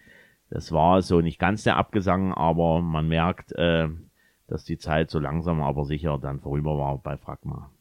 Das 0.50 0.74
war 0.74 1.02
so 1.02 1.22
nicht 1.22 1.40
ganz 1.40 1.64
der 1.64 1.78
Abgesang, 1.78 2.34
aber 2.34 2.82
man 2.82 3.08
merkt, 3.08 3.54
äh, 3.54 3.88
dass 4.48 4.66
die 4.66 4.78
Zeit 4.78 5.10
so 5.10 5.20
langsam 5.20 5.62
aber 5.62 5.86
sicher 5.86 6.18
dann 6.18 6.42
vorüber 6.42 6.78
war 6.78 6.98
bei 6.98 7.18
Fragma. 7.18 7.72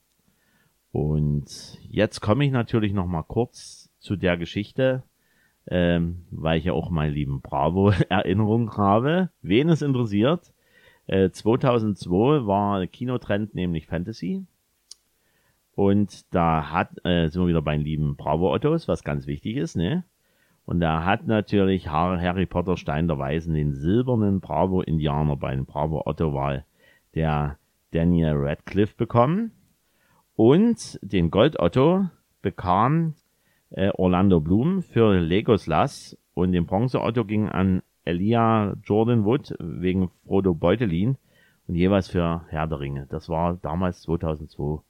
Und 0.92 1.78
jetzt 1.83 2.21
komme 2.21 2.45
ich 2.45 2.52
natürlich 2.52 2.92
noch 2.92 3.06
mal 3.06 3.23
kurz 3.23 3.90
zu 3.99 4.16
der 4.16 4.37
Geschichte, 4.37 5.02
ähm, 5.68 6.25
weil 6.30 6.58
ich 6.58 6.64
ja 6.64 6.73
auch 6.73 6.90
meinen 6.90 7.14
lieben 7.14 7.40
Bravo 7.40 7.90
Erinnerung 8.08 8.76
habe. 8.76 9.30
Wen 9.42 9.68
es 9.68 9.82
interessiert, 9.82 10.52
äh, 11.06 11.30
2002 11.30 12.46
war 12.46 12.87
Kinotrend 12.87 13.54
nämlich 13.54 13.87
Fantasy. 13.87 14.44
Und 15.75 16.32
da 16.35 16.70
hat, 16.70 17.04
äh, 17.04 17.28
sind 17.28 17.42
wir 17.42 17.49
wieder 17.49 17.62
bei 17.62 17.76
den 17.76 17.85
lieben 17.85 18.16
Bravo 18.16 18.52
Ottos, 18.52 18.88
was 18.88 19.04
ganz 19.04 19.26
wichtig 19.26 19.56
ist, 19.56 19.76
ne? 19.76 20.04
Und 20.64 20.80
da 20.80 21.04
hat 21.04 21.26
natürlich 21.26 21.88
Har- 21.90 22.20
Harry 22.20 22.46
Potter 22.46 22.76
Stein 22.76 23.06
der 23.06 23.18
Weisen 23.18 23.54
den 23.54 23.73
silbernen 23.75 24.40
Bravo 24.40 24.80
Indianer 24.80 25.37
bei 25.37 25.54
den 25.54 25.64
Bravo 25.64 26.02
Otto 26.06 26.35
Wahl 26.35 26.64
der 27.14 27.58
Daniel 27.92 28.32
Radcliffe 28.35 28.94
bekommen. 28.96 29.52
Und 30.35 30.99
den 31.02 31.30
Gold 31.30 31.61
Otto 31.61 32.06
bekam 32.42 33.14
äh, 33.70 33.90
Orlando 33.90 34.40
Bloom 34.40 34.82
für 34.82 35.18
Legoslas 35.18 36.16
und 36.35 36.52
den 36.52 36.66
Bronze 36.66 37.00
Otto 37.00 37.25
ging 37.25 37.49
an 37.49 37.82
Elia 38.04 38.75
Jordan 38.85 39.25
Wood 39.25 39.54
wegen 39.58 40.11
Frodo 40.26 40.54
Beutelin 40.54 41.16
und 41.66 41.75
jeweils 41.75 42.08
für 42.08 42.44
Herr 42.49 42.66
der 42.66 42.80
Ringe. 42.80 43.06
Das 43.11 43.28
war 43.28 43.56
damals 43.56 44.02
2002 44.02 44.82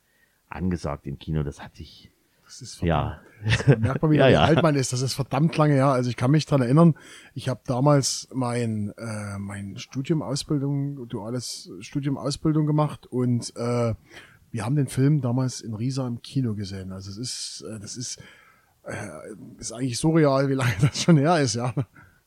angesagt 0.49 1.07
im 1.07 1.19
Kino. 1.19 1.43
Das 1.43 1.63
hat 1.63 1.75
sich, 1.77 2.11
Das 2.45 2.61
ist 2.61 2.83
ja, 2.83 3.21
Da 3.67 3.77
merkt 3.79 4.03
man 4.03 4.11
wieder, 4.11 4.29
Ja, 4.29 4.41
ja. 4.43 4.43
wie 4.43 4.57
alt 4.57 4.63
man 4.63 4.75
ist. 4.75 4.93
Das 4.93 5.01
ist 5.01 5.15
verdammt 5.15 5.57
lange 5.57 5.75
her. 5.75 5.87
Also 5.89 6.11
ich 6.11 6.17
kann 6.17 6.31
mich 6.31 6.47
dran 6.47 6.61
erinnern, 6.61 6.95
ich 7.35 7.49
habe 7.49 7.61
damals 7.67 8.29
mein, 8.35 8.93
äh, 8.99 9.39
mein 9.39 9.79
Studium 9.79 10.21
Ausbildung, 10.23 11.09
duales 11.09 11.71
Studium 11.81 12.19
Ausbildung 12.19 12.67
gemacht 12.67 13.07
und 13.07 13.55
äh, 13.57 13.95
wir 14.51 14.65
haben 14.65 14.77
den 14.77 14.87
Film 14.87 15.21
damals 15.21 15.61
in 15.61 15.75
Riesa 15.75 16.07
im 16.07 16.23
Kino 16.23 16.55
gesehen. 16.55 16.93
Also 16.93 17.11
es 17.11 17.17
ist, 17.17 17.65
äh, 17.69 17.81
das 17.81 17.97
ist, 17.97 18.23
ist 19.59 19.73
eigentlich 19.73 19.99
surreal, 19.99 20.49
wie 20.49 20.55
lange 20.55 20.73
das 20.81 21.03
schon 21.03 21.17
her 21.17 21.41
ist, 21.41 21.55
ja. 21.55 21.73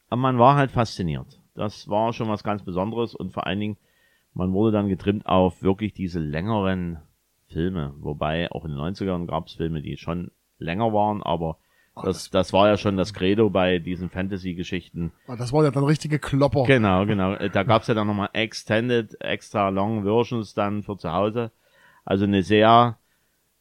Aber 0.10 0.22
man 0.22 0.39
war 0.39 0.56
halt 0.56 0.72
fasziniert. 0.72 1.39
Das 1.56 1.88
war 1.88 2.13
schon 2.13 2.30
was 2.30 2.44
ganz 2.44 2.63
Besonderes 2.63 3.16
und 3.16 3.34
vor 3.34 3.46
allen 3.48 3.60
Dingen, 3.60 3.78
man 4.34 4.54
wurde 4.54 4.72
dann 4.72 4.89
getrimmt 4.89 5.25
auf 5.25 5.62
wirklich 5.62 5.94
diese 5.94 6.20
längeren 6.20 7.00
Filme. 7.48 7.94
Wobei 8.00 8.50
auch 8.51 8.66
in 8.66 8.72
den 8.72 8.80
90ern 8.80 9.25
gab 9.25 9.48
es 9.48 9.54
Filme, 9.54 9.82
die 9.82 9.98
schon 9.98 10.32
länger 10.58 10.94
waren, 10.94 11.24
aber 11.24 11.58
das, 12.04 12.30
das 12.30 12.54
war 12.54 12.68
ja 12.68 12.78
schon 12.78 12.96
das 12.96 13.13
Credo 13.13 13.50
bei 13.50 13.80
diesen 13.80 14.10
Fantasy-Geschichten. 14.10 15.12
Aber 15.28 15.36
Das 15.36 15.51
waren 15.51 15.66
ja 15.66 15.72
dann 15.72 15.84
richtige 15.84 16.20
Klopper. 16.20 16.63
Genau, 16.63 17.06
genau. 17.06 17.34
Äh, 17.34 17.50
Da 17.50 17.63
gab's 17.63 17.88
ja 17.88 17.94
dann 17.94 18.08
nochmal 18.08 18.30
Extended, 18.34 19.20
extra 19.22 19.68
long 19.70 20.04
Versions 20.04 20.54
dann 20.54 20.84
für 20.84 20.96
zu 20.98 21.12
Hause. 21.12 21.51
Also 22.06 22.24
eine 22.24 22.44
sehr, 22.44 22.98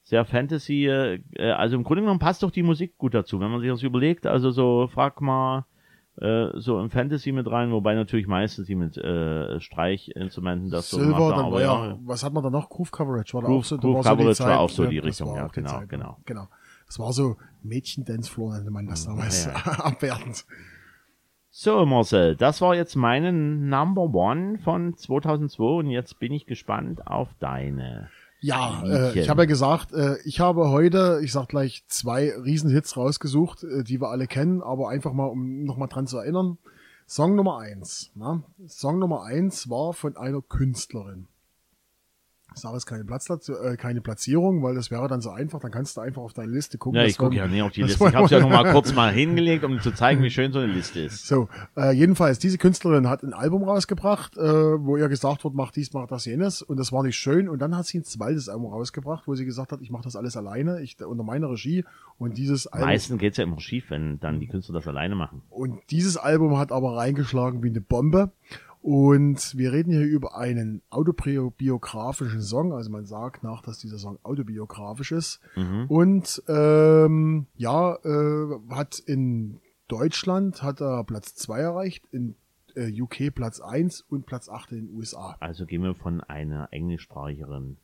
sehr 0.09 0.25
Fantasy, 0.25 0.87
äh, 0.87 1.21
also 1.53 1.77
im 1.77 1.85
Grunde 1.85 2.01
genommen 2.01 2.19
passt 2.19 2.43
doch 2.43 2.51
die 2.51 2.63
Musik 2.63 2.97
gut 2.97 3.13
dazu, 3.13 3.41
wenn 3.41 3.51
man 3.51 3.61
sich 3.61 3.69
das 3.69 3.83
überlegt. 3.83 4.27
Also 4.27 4.51
so, 4.51 4.89
frag 4.91 5.21
mal, 5.21 5.67
äh, 6.17 6.49
so 6.55 6.81
im 6.81 6.89
Fantasy 6.89 7.31
mit 7.31 7.47
rein, 7.51 7.73
wobei 7.73 7.95
natürlich 7.95 8.27
meistens 8.27 8.67
die 8.69 8.75
mit 8.75 8.97
äh, 8.97 9.61
Streichinstrumenten 9.61 10.71
das 10.71 10.89
so 10.89 10.97
Silver, 10.97 11.13
gemacht 11.13 11.37
haben. 11.37 11.53
dann 11.53 11.53
war 11.53 11.71
Aber 11.77 11.89
ja, 11.91 11.99
was 12.07 12.25
hat 12.25 12.33
man 12.33 12.43
da 12.43 12.49
noch? 12.49 12.71
Groove 12.71 12.91
Coverage 12.91 13.35
war 13.35 13.43
da 13.43 13.49
Groove- 13.49 13.59
auch 13.59 13.65
so. 13.65 13.77
Groove 13.77 13.97
war 13.97 14.03
so 14.03 14.09
die 14.11 14.17
Coverage 14.23 14.41
war 14.45 14.49
Zeit, 14.49 14.59
auch 14.59 14.71
so 14.71 14.87
die 14.87 14.99
Richtung, 14.99 15.35
ja, 15.37 15.47
genau, 15.49 15.71
Zeit, 15.71 15.89
genau. 15.91 16.17
genau. 16.25 16.49
Das 16.87 16.99
war 16.99 17.13
so 17.13 17.37
Mädchen-Dancefloor, 17.63 18.55
nannte 18.55 18.71
man 18.71 18.87
das 18.87 19.05
damals, 19.05 19.45
ja, 19.45 19.53
abwertend. 19.85 20.47
So, 21.51 21.85
Marcel, 21.85 22.35
das 22.35 22.63
war 22.63 22.75
jetzt 22.75 22.97
meine 22.97 23.31
Number 23.31 24.05
One 24.15 24.57
von 24.59 24.97
2002 24.97 25.65
und 25.65 25.91
jetzt 25.91 26.19
bin 26.19 26.33
ich 26.33 26.47
gespannt 26.47 27.07
auf 27.07 27.29
deine. 27.41 28.09
Ja, 28.41 28.83
äh, 28.85 29.19
ich 29.19 29.29
habe 29.29 29.43
ja 29.43 29.47
gesagt, 29.47 29.93
äh, 29.93 30.17
ich 30.25 30.41
habe 30.41 30.71
heute, 30.71 31.21
ich 31.23 31.33
sag 31.33 31.49
gleich, 31.49 31.85
zwei 31.89 32.33
Riesenhits 32.37 32.97
rausgesucht, 32.97 33.65
äh, 33.65 33.83
die 33.83 34.01
wir 34.01 34.11
alle 34.11 34.27
kennen, 34.27 34.63
aber 34.63 34.89
einfach 34.89 35.13
mal, 35.13 35.27
um 35.27 35.65
nochmal 35.65 35.89
dran 35.89 36.07
zu 36.07 36.19
erinnern. 36.19 36.59
Song 37.07 37.35
Nummer 37.35 37.59
eins. 37.59 38.11
Na? 38.15 38.43
Song 38.67 38.99
Nummer 38.99 39.23
eins 39.23 39.71
war 39.71 39.93
von 39.93 40.17
einer 40.17 40.43
Künstlerin. 40.43 41.27
Sage 42.55 42.75
jetzt 42.75 42.87
keine, 42.87 43.05
Platz 43.05 43.29
äh, 43.29 43.77
keine 43.77 44.01
Platzierung, 44.01 44.63
weil 44.63 44.75
das 44.75 44.91
wäre 44.91 45.07
dann 45.07 45.21
so 45.21 45.31
einfach, 45.31 45.61
dann 45.61 45.71
kannst 45.71 45.97
du 45.97 46.01
einfach 46.01 46.23
auf 46.23 46.33
deine 46.33 46.51
Liste 46.51 46.79
gucken. 46.79 47.01
Ja, 47.01 47.07
ich 47.07 47.19
gucke 47.19 47.37
ja 47.37 47.47
nicht 47.47 47.63
auf 47.63 47.73
die 47.73 47.83
Liste. 47.83 48.09
Ich 48.09 48.15
habe 48.15 48.25
es 48.25 48.31
ja 48.31 48.41
noch 48.41 48.49
mal 48.49 48.73
kurz 48.73 48.95
mal 48.95 49.13
hingelegt, 49.13 49.65
um 49.65 49.81
zu 49.81 49.93
zeigen, 49.93 50.23
wie 50.23 50.31
schön 50.31 50.53
so 50.53 50.59
eine 50.59 50.73
Liste 50.73 51.01
ist. 51.01 51.27
So, 51.27 51.49
äh, 51.77 51.93
jedenfalls, 51.93 52.39
diese 52.39 52.59
Künstlerin 52.59 53.09
hat 53.09 53.23
ein 53.23 53.33
Album 53.33 53.65
rausgebracht, 53.65 54.37
äh, 54.37 54.41
wo 54.41 54.97
ihr 54.97 55.09
gesagt 55.09 55.45
wird, 55.45 55.55
mach 55.55 55.71
dies, 55.71 55.93
mach 55.93 56.07
das, 56.07 56.25
jenes. 56.25 56.63
Und 56.63 56.79
das 56.79 56.91
war 56.91 57.03
nicht 57.03 57.17
schön. 57.17 57.49
Und 57.49 57.61
dann 57.61 57.77
hat 57.77 57.87
sie 57.87 57.99
ein 57.99 58.05
zweites 58.05 58.49
Album 58.49 58.73
rausgebracht, 58.73 59.27
wo 59.27 59.35
sie 59.35 59.45
gesagt 59.45 59.71
hat, 59.73 59.81
ich 59.83 59.91
mache 59.91 60.05
das 60.05 60.17
alles 60.17 60.37
alleine, 60.37 60.81
ich 60.81 60.97
unter 61.05 61.25
meiner 61.25 61.51
Regie. 61.51 61.85
Und 62.19 62.39
dieses 62.39 62.67
Album, 62.67 62.89
Meistens 62.89 63.19
geht's 63.19 63.37
ja 63.37 63.45
immer 63.45 63.61
schief, 63.61 63.91
wenn 63.91 64.19
dann 64.21 64.41
die 64.41 64.49
Künstler 64.49 64.75
das 64.75 64.89
alleine 64.89 65.15
machen. 65.15 65.43
und 65.51 65.79
dieses 65.91 66.17
Album 66.17 66.59
hat 66.59 66.73
aber 66.73 66.97
reingeschlagen 66.97 67.63
wie 67.63 67.69
eine 67.69 67.81
Bombe. 67.81 68.33
Und 68.89 69.59
wir 69.59 69.75
reden 69.75 69.93
hier 69.93 70.07
über 70.07 70.35
einen 70.35 70.81
autobiografischen 70.89 72.41
Song. 72.41 72.73
Also 72.73 72.91
man 72.91 73.05
sagt 73.05 73.43
nach, 73.43 73.61
dass 73.61 73.81
dieser 73.81 73.99
Song 73.99 74.19
autobiografisch 74.23 75.13
ist. 75.13 75.41
Und 75.89 76.43
ähm, 76.49 77.49
ja, 77.55 77.97
äh, 77.97 78.47
hat 78.71 78.99
in 78.99 79.61
Deutschland 79.89 80.63
hat 80.63 80.81
er 80.81 81.05
Platz 81.05 81.35
zwei 81.35 81.61
erreicht, 81.61 82.07
in 82.13 82.35
äh, 82.77 82.91
UK 82.99 83.35
Platz 83.35 83.61
eins 83.61 84.01
und 84.09 84.25
Platz 84.25 84.49
acht 84.49 84.73
in 84.73 84.87
den 84.87 84.97
USA. 84.97 85.37
Also 85.39 85.67
gehen 85.67 85.83
wir 85.83 85.95
von 85.95 86.23
einer 86.23 86.69
englischsprachigeren 86.71 87.77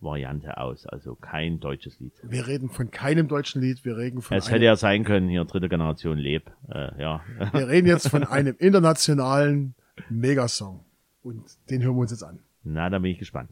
Variante 0.00 0.58
aus. 0.58 0.84
Also 0.84 1.14
kein 1.14 1.60
deutsches 1.60 1.98
Lied. 1.98 2.12
Wir 2.24 2.46
reden 2.46 2.68
von 2.68 2.90
keinem 2.90 3.26
deutschen 3.26 3.62
Lied, 3.62 3.86
wir 3.86 3.96
reden 3.96 4.20
von 4.20 4.36
Es 4.36 4.50
hätte 4.50 4.66
ja 4.66 4.76
sein 4.76 5.04
können, 5.04 5.30
hier 5.30 5.46
dritte 5.46 5.70
Generation 5.70 6.18
Leb. 6.18 6.50
Äh, 6.68 7.00
ja. 7.00 7.22
wir 7.54 7.68
reden 7.68 7.88
jetzt 7.88 8.08
von 8.08 8.24
einem 8.24 8.54
internationalen 8.58 9.74
Megasong. 10.08 10.84
Und 11.22 11.44
den 11.70 11.82
hören 11.82 11.96
wir 11.96 12.00
uns 12.02 12.10
jetzt 12.10 12.24
an. 12.24 12.40
Na, 12.64 12.88
da 12.90 12.98
bin 12.98 13.12
ich 13.12 13.18
gespannt. 13.18 13.50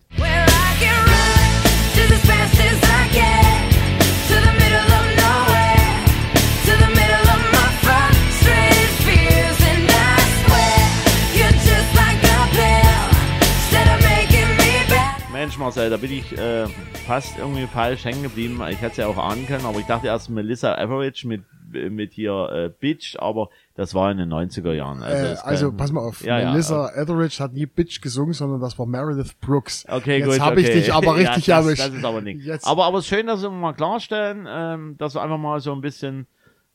Mensch, 15.33 15.59
Marcel, 15.59 15.91
da 15.91 15.97
bin 15.97 16.13
ich 16.13 16.37
äh, 16.37 16.67
fast 17.07 17.39
irgendwie 17.39 17.67
falsch 17.67 18.05
hängen 18.05 18.23
geblieben. 18.23 18.61
Ich 18.69 18.81
hätte 18.81 18.93
es 18.93 18.97
ja 18.99 19.07
auch 19.07 19.17
ahnen 19.17 19.47
können, 19.47 19.65
aber 19.65 19.79
ich 19.79 19.87
dachte 19.87 20.07
erst 20.07 20.29
Melissa 20.29 20.75
Average 20.75 21.27
mit, 21.27 21.43
mit 21.73 22.13
hier 22.13 22.49
äh, 22.53 22.69
Bitch, 22.69 23.17
aber 23.19 23.49
das 23.75 23.95
war 23.95 24.11
in 24.11 24.19
den 24.19 24.29
90er 24.33 24.73
Jahren. 24.73 25.03
Also, 25.03 25.25
Äh, 25.27 25.37
also 25.49 25.69
kann- 25.69 25.77
pass 25.77 25.93
mal 25.93 26.01
auf, 26.01 26.23
Ja, 26.25 26.39
ja, 26.41 26.51
Melissa 26.51 26.91
Etheridge 26.95 27.37
hat 27.41 27.53
nie 27.53 27.67
Bitch 27.67 28.01
gesungen, 28.01 28.33
sondern 28.33 28.61
das 28.61 28.79
war 28.79 28.87
Meredith 28.87 29.39
Brooks. 29.41 29.87
Okay, 29.89 30.19
Jetzt 30.19 30.29
gut. 30.29 30.41
habe 30.41 30.61
okay. 30.61 30.69
ich 30.69 30.71
dich 30.75 30.93
aber 30.93 31.15
richtig 31.17 31.47
ja, 31.47 31.63
das. 31.63 31.75
Das 31.77 31.89
ist 31.91 32.05
aber 32.05 32.21
nichts. 32.21 32.45
Jetzt- 32.45 32.67
Aber, 32.67 32.85
aber 32.85 32.99
es 32.99 33.05
ist 33.05 33.09
schön, 33.11 33.27
dass 33.27 33.43
wir 33.43 33.51
mal 33.51 33.73
klarstellen, 33.73 34.47
ähm, 34.49 34.97
dass 34.99 35.15
wir 35.15 35.23
einfach 35.23 35.39
mal 35.39 35.61
so 35.61 35.73
ein 35.73 35.81
bisschen 35.81 36.27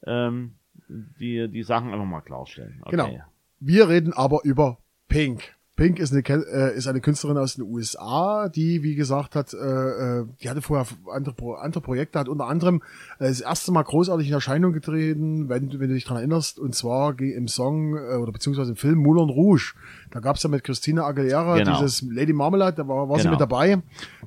ähm, 0.06 0.56
die, 0.88 1.48
die 1.50 1.64
Sachen 1.64 1.92
einfach 1.92 2.06
mal 2.06 2.22
klarstellen. 2.22 2.80
Okay. 2.82 2.92
Genau. 2.92 3.18
Wir 3.60 3.90
reden 3.90 4.14
aber 4.14 4.42
über 4.44 4.78
Pink. 5.08 5.55
Pink 5.75 6.00
ist 6.00 6.13
eine, 6.13 6.22
äh, 6.25 6.77
ist 6.77 6.88
eine 6.88 7.01
Künstlerin 7.01 7.38
aus 7.38 7.55
den 7.55 7.65
USA, 7.65 8.48
die, 8.48 8.82
wie 8.82 8.96
gesagt, 8.96 9.36
hat, 9.36 9.53
äh, 9.53 9.58
äh, 9.58 10.25
die 10.41 10.50
hatte 10.50 10.62
vorher 10.62 10.86
andere, 11.13 11.36
Pro 11.36 11.53
andere 11.55 11.82
Projekte, 11.82 12.17
hat 12.17 12.29
unter 12.29 12.48
anderem 12.48 12.82
äh, 13.20 13.27
das 13.27 13.41
erste 13.41 13.74
Mal 13.74 13.84
großartig 13.84 14.27
in 14.27 14.34
Erscheinung 14.34 14.72
getreten, 14.72 15.50
wenn, 15.50 15.70
du- 15.70 15.79
wenn 15.79 15.89
du 15.89 15.96
dich 15.96 16.05
dran 16.05 16.15
erinnerst, 16.17 16.60
und 16.60 16.75
zwar 16.75 17.20
im 17.20 17.50
Song 17.50 17.98
äh, 17.98 18.15
oder 18.15 18.32
beziehungsweise 18.32 18.72
im 18.72 18.77
Film 18.77 19.00
Moulin 19.00 19.29
Rouge. 19.29 19.74
Da 20.12 20.22
gab's 20.22 20.44
ja 20.44 20.50
mit 20.50 20.63
Christina 20.63 21.03
Aguilera 21.05 21.58
Genau. 21.58 21.77
dieses 21.82 22.01
Lady 22.03 22.32
Marmalade, 22.32 22.77
da 22.77 22.88
war, 22.88 23.10
war 23.10 23.17
sie 23.17 23.24
Genau. 23.24 23.32
mit 23.34 23.41
dabei, 23.41 23.82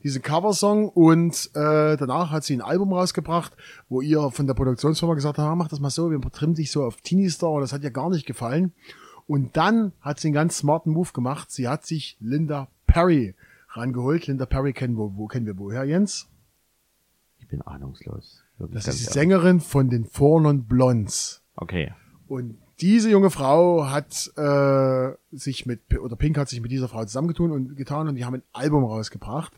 diesen 0.05 0.21
Coversong 0.21 0.89
und 0.91 1.51
äh, 1.55 1.97
danach 1.97 2.31
hat 2.31 2.45
sie 2.45 2.55
ein 2.57 2.61
Album 2.63 2.93
rausgebracht, 2.93 3.57
wo 3.89 4.03
ihr 4.03 4.31
von 4.33 4.47
der 4.47 4.53
Produktionsfirma 4.55 5.15
gesagt 5.15 5.39
hat, 5.39 5.47
ah, 5.47 5.55
mach 5.55 5.69
das 5.69 5.81
mal 5.81 5.89
so, 5.89 6.11
wir 6.11 6.21
trimmen 6.31 6.55
dich 6.55 6.71
so 6.71 6.85
auf 6.85 7.01
Teenie 7.01 7.31
Star 7.31 7.53
und 7.53 7.63
das 7.63 7.73
hat 7.73 7.83
ihr 7.83 7.91
gar 7.91 8.11
nicht 8.11 8.27
gefallen. 8.27 8.73
Und 9.29 9.57
dann 9.59 9.93
hat 10.01 10.19
sie 10.19 10.29
einen 10.29 10.35
ganz 10.35 10.57
smarten 10.57 10.91
Move 10.91 11.13
gemacht. 11.13 11.51
Sie 11.51 11.69
hat 11.69 11.85
sich 11.85 12.17
Linda 12.19 12.69
Perry 12.87 13.35
rangeholt. 13.69 14.27
Linda 14.27 14.47
Perry 14.47 14.73
kennen 14.73 14.97
wir, 14.97 15.17
wo 15.17 15.27
kennen 15.27 15.45
wir 15.45 15.59
woher, 15.59 15.85
Jens? 15.85 16.27
Ich 17.39 17.47
bin 17.47 17.61
ahnungslos. 17.61 18.43
Wirklich 18.57 18.83
Das 18.83 18.95
ist 18.95 19.11
die. 19.11 19.13
Sängerin 19.13 19.61
von 19.61 19.91
den 19.91 20.07
Four 20.07 20.41
Non 20.41 20.65
Blondes. 20.65 21.43
Okay. 21.57 21.93
Und 22.27 22.57
diese 22.81 23.11
junge 23.11 23.29
Frau 23.29 23.91
hat 23.91 24.33
äh, 24.37 25.13
sich 25.37 25.67
mit, 25.67 25.99
oder 25.99 26.17
Pink 26.17 26.39
hat 26.39 26.49
sich 26.49 26.63
mit 26.63 26.71
dieser 26.71 26.89
Frau 26.89 27.05
zusammengetun 27.05 27.51
und 27.53 27.77
getan 27.77 28.09
und 28.09 28.15
die 28.15 28.25
haben 28.25 28.35
ein 28.35 28.43
Album 28.53 28.85
rausgebracht. 28.85 29.53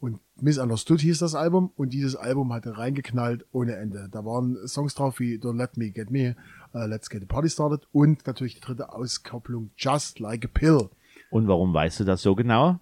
Und 0.00 0.18
Misunderstood 0.40 1.00
hieß 1.00 1.20
das 1.20 1.36
Album 1.36 1.70
und 1.76 1.92
dieses 1.92 2.16
Album 2.16 2.52
hatte 2.52 2.76
reingeknallt 2.76 3.46
ohne 3.52 3.76
Ende. 3.76 4.08
Da 4.10 4.24
waren 4.24 4.66
Songs 4.66 4.94
drauf 4.94 5.20
wie 5.20 5.36
Don't 5.36 5.56
Let 5.56 5.76
Me 5.76 5.90
Get 5.90 6.10
Me, 6.10 6.36
äh, 6.74 6.86
Let's 6.86 7.08
Get 7.08 7.20
the 7.20 7.26
Party 7.26 7.48
Started 7.48 7.86
und 7.92 8.26
natürlich 8.26 8.54
die 8.54 8.60
dritte 8.60 8.92
Auskopplung 8.92 9.70
Just 9.76 10.18
Like 10.18 10.44
a 10.44 10.48
Pill. 10.52 10.90
Und 11.30 11.48
warum 11.48 11.72
weißt 11.72 12.00
du 12.00 12.04
das 12.04 12.22
so 12.22 12.34
genau? 12.34 12.78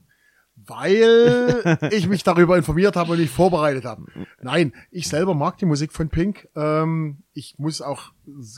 Weil 0.57 1.79
ich 1.91 2.09
mich 2.09 2.25
darüber 2.25 2.57
informiert 2.57 2.97
habe 2.97 3.13
und 3.13 3.19
mich 3.19 3.31
vorbereitet 3.31 3.85
habe. 3.85 4.05
Nein, 4.41 4.73
ich 4.91 5.09
selber 5.09 5.35
mag 5.35 5.59
die 5.59 5.67
Musik 5.67 5.93
von 5.93 6.09
Pink. 6.09 6.49
Ähm, 6.55 7.23
ich 7.33 7.59
muss 7.59 7.81
auch 7.81 8.13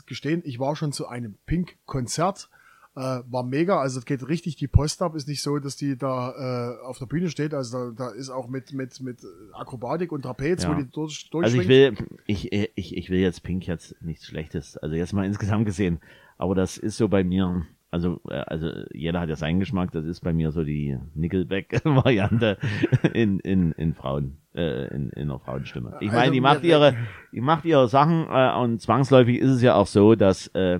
gestehen, 0.05 0.41
ich 0.45 0.59
war 0.59 0.75
schon 0.75 0.91
zu 0.91 1.07
einem 1.07 1.37
Pink-Konzert. 1.45 2.49
Äh, 2.97 3.19
war 3.29 3.43
mega, 3.43 3.79
also 3.81 3.99
es 3.99 4.05
geht 4.05 4.25
richtig 4.27 4.55
die 4.55 4.67
Post 4.69 5.01
ab. 5.01 5.15
Ist 5.15 5.27
nicht 5.27 5.41
so, 5.41 5.59
dass 5.59 5.75
die 5.75 5.97
da 5.97 6.77
äh, 6.79 6.85
auf 6.85 6.97
der 6.97 7.07
Bühne 7.07 7.29
steht. 7.29 7.53
Also 7.53 7.91
da, 7.91 8.05
da 8.05 8.09
ist 8.11 8.29
auch 8.29 8.47
mit 8.47 8.71
mit 8.71 9.01
mit 9.01 9.19
Akrobatik 9.53 10.11
und 10.13 10.21
Trapez, 10.21 10.63
Ja. 10.63 10.69
wo 10.71 10.81
die 10.81 10.89
durch, 10.89 11.29
Also 11.41 11.59
ich 11.59 11.67
will, 11.67 11.93
ich, 12.25 12.53
ich, 12.53 12.95
ich 12.95 13.09
will 13.09 13.19
jetzt 13.19 13.43
Pink 13.43 13.67
jetzt 13.67 14.01
nichts 14.01 14.25
Schlechtes, 14.25 14.77
also 14.77 14.95
jetzt 14.95 15.11
mal 15.13 15.25
insgesamt 15.31 15.65
gesehen. 15.65 15.99
Aber 16.37 16.55
das 16.55 16.77
ist 16.77 16.95
so 16.97 17.09
bei 17.09 17.23
mir, 17.25 17.65
also, 17.91 18.21
äh, 18.29 18.35
also 18.35 18.69
jeder 18.93 19.19
hat 19.19 19.27
ja 19.29 19.35
seinen 19.35 19.59
Geschmack, 19.59 19.91
das 19.91 20.05
ist 20.05 20.21
bei 20.21 20.31
mir 20.31 20.51
so 20.51 20.63
die 20.63 20.97
Nickelback-Variante 21.15 22.57
in, 23.13 23.39
in, 23.39 23.71
in 23.73 23.93
Frauen, 23.93 24.37
äh, 24.53 24.87
in, 24.95 25.09
in 25.09 25.23
einer 25.29 25.39
Frauenstimme. 25.39 25.97
Ich 25.99 26.09
Also 26.09 26.19
meine, 26.19 26.31
die 26.31 26.41
macht 26.41 26.63
ihre, 26.63 26.95
die 27.33 27.41
macht 27.41 27.65
ihre 27.65 27.87
Sachen 27.87 28.25
äh, 28.29 28.53
und 28.57 28.81
zwangsläufig 28.81 29.37
ist 29.39 29.49
es 29.51 29.61
ja 29.61 29.75
auch 29.75 29.87
so, 29.87 30.15
dass, 30.15 30.47
äh, 30.47 30.79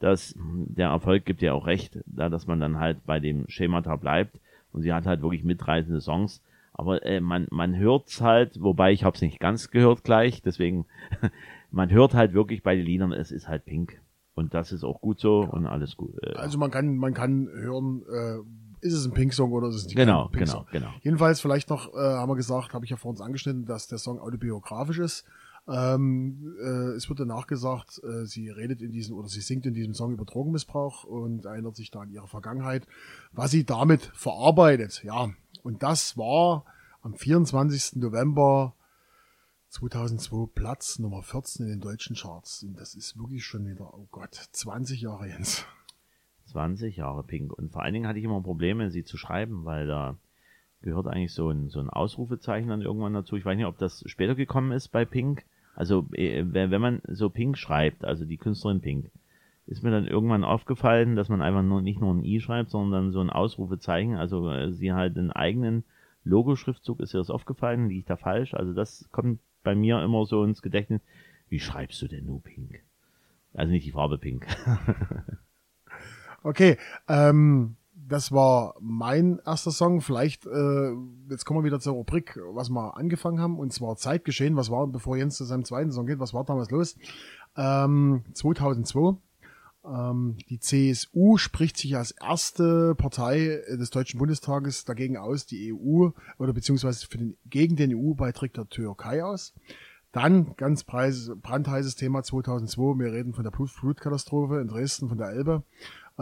dass 0.00 0.34
der 0.38 0.88
Erfolg 0.88 1.24
gibt 1.24 1.42
ja 1.42 1.52
auch 1.52 1.66
recht, 1.66 1.98
da, 2.06 2.28
dass 2.28 2.46
man 2.46 2.60
dann 2.60 2.78
halt 2.78 3.04
bei 3.06 3.20
dem 3.20 3.48
Schemata 3.48 3.96
bleibt 3.96 4.38
und 4.72 4.82
sie 4.82 4.92
hat 4.92 5.06
halt 5.06 5.22
wirklich 5.22 5.44
mitreißende 5.44 6.00
Songs. 6.00 6.42
Aber 6.72 7.04
äh, 7.04 7.20
man, 7.20 7.48
man 7.50 7.76
hört's 7.76 8.20
halt, 8.20 8.62
wobei 8.62 8.92
ich 8.92 9.02
habe 9.02 9.16
es 9.16 9.22
nicht 9.22 9.40
ganz 9.40 9.70
gehört 9.70 10.04
gleich, 10.04 10.42
deswegen 10.42 10.86
man 11.70 11.90
hört 11.90 12.14
halt 12.14 12.32
wirklich 12.34 12.62
bei 12.62 12.76
den 12.76 12.84
Liedern, 12.86 13.12
es 13.12 13.32
ist 13.32 13.48
halt 13.48 13.64
Pink. 13.64 14.00
Und 14.34 14.54
das 14.54 14.70
ist 14.70 14.84
auch 14.84 15.00
gut 15.00 15.18
so 15.18 15.40
und 15.40 15.66
alles 15.66 15.96
gut. 15.96 16.14
Äh, 16.22 16.34
Also 16.36 16.58
man 16.58 16.70
kann 16.70 16.96
man 16.96 17.12
kann 17.12 17.48
hören, 17.48 18.02
äh, 18.08 18.86
ist 18.86 18.92
es 18.94 19.04
ein 19.04 19.12
Pink-Song 19.12 19.50
oder 19.50 19.66
ist 19.68 19.74
es 19.74 19.84
nicht 19.86 19.96
Genau, 19.96 20.26
ein 20.26 20.30
Pink-Song. 20.30 20.66
genau, 20.70 20.86
genau. 20.86 20.98
Jedenfalls 21.02 21.40
vielleicht 21.40 21.68
noch, 21.70 21.92
äh, 21.92 21.98
haben 21.98 22.30
wir 22.30 22.36
gesagt, 22.36 22.72
habe 22.72 22.84
ich 22.84 22.92
ja 22.92 22.96
vor 22.96 23.10
uns 23.10 23.20
angeschnitten, 23.20 23.66
dass 23.66 23.88
der 23.88 23.98
Song 23.98 24.20
autobiografisch 24.20 25.00
ist. 25.00 25.24
Ähm, 25.68 26.56
äh, 26.62 26.94
es 26.96 27.08
wird 27.10 27.20
danach 27.20 27.46
gesagt, 27.46 28.00
äh, 28.02 28.24
sie 28.24 28.48
redet 28.48 28.80
in 28.80 28.90
diesem 28.90 29.16
oder 29.16 29.28
sie 29.28 29.42
singt 29.42 29.66
in 29.66 29.74
diesem 29.74 29.92
Song 29.92 30.12
über 30.12 30.24
Drogenmissbrauch 30.24 31.04
und 31.04 31.44
erinnert 31.44 31.76
sich 31.76 31.90
da 31.90 32.00
an 32.00 32.10
ihre 32.10 32.26
Vergangenheit, 32.26 32.86
was 33.32 33.50
sie 33.50 33.64
damit 33.64 34.10
verarbeitet. 34.14 35.02
Ja, 35.04 35.30
und 35.62 35.82
das 35.82 36.16
war 36.16 36.64
am 37.02 37.14
24. 37.14 37.96
November 37.96 38.74
2002 39.68 40.50
Platz 40.54 40.98
Nummer 40.98 41.22
14 41.22 41.66
in 41.66 41.72
den 41.72 41.80
deutschen 41.80 42.16
Charts. 42.16 42.62
Und 42.62 42.80
das 42.80 42.94
ist 42.94 43.18
wirklich 43.18 43.44
schon 43.44 43.66
wieder, 43.66 43.92
oh 43.92 44.06
Gott, 44.10 44.34
20 44.34 45.02
Jahre 45.02 45.28
Jens. 45.28 45.66
20 46.46 46.96
Jahre 46.96 47.22
Pink. 47.22 47.52
Und 47.52 47.72
vor 47.72 47.82
allen 47.82 47.92
Dingen 47.92 48.06
hatte 48.06 48.18
ich 48.18 48.24
immer 48.24 48.40
Probleme, 48.40 48.90
sie 48.90 49.04
zu 49.04 49.18
schreiben, 49.18 49.66
weil 49.66 49.86
da 49.86 50.16
gehört 50.80 51.06
eigentlich 51.06 51.34
so 51.34 51.50
ein, 51.50 51.68
so 51.68 51.80
ein 51.80 51.90
Ausrufezeichen 51.90 52.70
dann 52.70 52.80
irgendwann 52.80 53.12
dazu. 53.12 53.36
Ich 53.36 53.44
weiß 53.44 53.56
nicht, 53.56 53.66
ob 53.66 53.76
das 53.76 54.02
später 54.06 54.34
gekommen 54.34 54.72
ist 54.72 54.88
bei 54.88 55.04
Pink. 55.04 55.44
Also, 55.78 56.08
äh, 56.10 56.42
wenn 56.44 56.80
man 56.80 57.00
so 57.06 57.30
Pink 57.30 57.56
schreibt, 57.56 58.04
also 58.04 58.24
die 58.24 58.36
Künstlerin 58.36 58.80
Pink, 58.80 59.12
ist 59.64 59.84
mir 59.84 59.92
dann 59.92 60.08
irgendwann 60.08 60.42
aufgefallen, 60.42 61.14
dass 61.14 61.28
man 61.28 61.40
einfach 61.40 61.62
nur 61.62 61.82
nicht 61.82 62.00
nur 62.00 62.12
ein 62.12 62.24
I 62.24 62.40
schreibt, 62.40 62.70
sondern 62.70 63.12
so 63.12 63.20
ein 63.20 63.30
Ausrufezeichen. 63.30 64.16
Also 64.16 64.50
äh, 64.50 64.72
sie 64.72 64.92
halt 64.92 65.16
einen 65.16 65.30
eigenen 65.30 65.84
Logoschriftzug. 66.24 66.98
Ist 66.98 67.14
dir 67.14 67.18
das 67.18 67.30
aufgefallen? 67.30 67.88
Liege 67.88 68.00
ich 68.00 68.06
da 68.06 68.16
falsch? 68.16 68.54
Also 68.54 68.72
das 68.72 69.08
kommt 69.12 69.38
bei 69.62 69.76
mir 69.76 70.02
immer 70.02 70.26
so 70.26 70.42
ins 70.42 70.62
Gedächtnis. 70.62 71.00
Wie 71.48 71.60
schreibst 71.60 72.02
du 72.02 72.08
denn 72.08 72.26
nur 72.26 72.42
Pink? 72.42 72.82
Also 73.54 73.70
nicht 73.70 73.86
die 73.86 73.92
Farbe 73.92 74.18
Pink. 74.18 74.48
Okay, 76.42 76.76
ähm, 77.08 77.74
das 78.08 78.32
war 78.32 78.74
mein 78.80 79.40
erster 79.44 79.70
Song. 79.70 80.00
Vielleicht, 80.00 80.46
äh, 80.46 80.92
jetzt 81.28 81.44
kommen 81.44 81.60
wir 81.60 81.64
wieder 81.64 81.80
zur 81.80 81.94
Rubrik, 81.94 82.38
was 82.52 82.70
wir 82.70 82.96
angefangen 82.96 83.40
haben, 83.40 83.58
und 83.58 83.72
zwar 83.72 83.96
Zeitgeschehen. 83.96 84.56
Was 84.56 84.70
war, 84.70 84.86
bevor 84.86 85.16
Jens 85.16 85.36
zu 85.36 85.44
seinem 85.44 85.64
zweiten 85.64 85.92
Song 85.92 86.06
geht, 86.06 86.18
was 86.18 86.34
war 86.34 86.44
damals 86.44 86.70
los? 86.70 86.96
Ähm, 87.56 88.24
2002. 88.32 89.18
Ähm, 89.84 90.36
die 90.48 90.58
CSU 90.58 91.36
spricht 91.36 91.76
sich 91.76 91.96
als 91.96 92.10
erste 92.12 92.94
Partei 92.94 93.62
des 93.70 93.90
Deutschen 93.90 94.18
Bundestages 94.18 94.84
dagegen 94.84 95.16
aus, 95.16 95.46
die 95.46 95.72
EU 95.72 96.10
oder 96.38 96.52
beziehungsweise 96.52 97.06
für 97.06 97.18
den, 97.18 97.36
gegen 97.46 97.76
den 97.76 97.94
EU-Beitritt 97.94 98.56
der 98.56 98.68
Türkei 98.68 99.24
aus. 99.24 99.54
Dann 100.12 100.56
ganz 100.56 100.84
preis, 100.84 101.30
brandheißes 101.42 101.94
Thema 101.94 102.22
2002. 102.22 102.98
Wir 102.98 103.12
reden 103.12 103.34
von 103.34 103.44
der 103.44 103.52
Flut- 103.52 103.70
Flutkatastrophe 103.70 104.58
in 104.60 104.68
Dresden, 104.68 105.08
von 105.08 105.18
der 105.18 105.28
Elbe, 105.28 105.62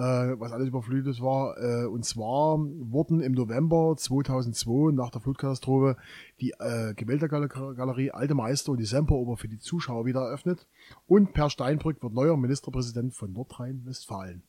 was 0.00 0.52
alles 0.52 0.68
überflutet 0.68 1.20
war. 1.20 1.56
Äh, 1.58 1.86
und 1.86 2.04
zwar 2.04 2.58
wurden 2.58 3.20
im 3.20 3.32
November 3.32 3.94
2002 3.96 4.92
nach 4.92 5.10
der 5.10 5.20
Flutkatastrophe 5.20 5.96
die 6.40 6.52
äh, 6.58 6.94
Gemäldegalerie 6.94 8.10
Alte 8.10 8.34
Meister 8.34 8.72
und 8.72 8.78
die 8.78 8.84
Semperoper 8.84 9.36
für 9.36 9.48
die 9.48 9.58
Zuschauer 9.58 10.04
wieder 10.04 10.20
eröffnet. 10.20 10.66
Und 11.06 11.32
Per 11.32 11.50
Steinbrück 11.50 12.02
wird 12.02 12.12
neuer 12.12 12.36
Ministerpräsident 12.36 13.14
von 13.14 13.32
Nordrhein-Westfalen. 13.32 14.42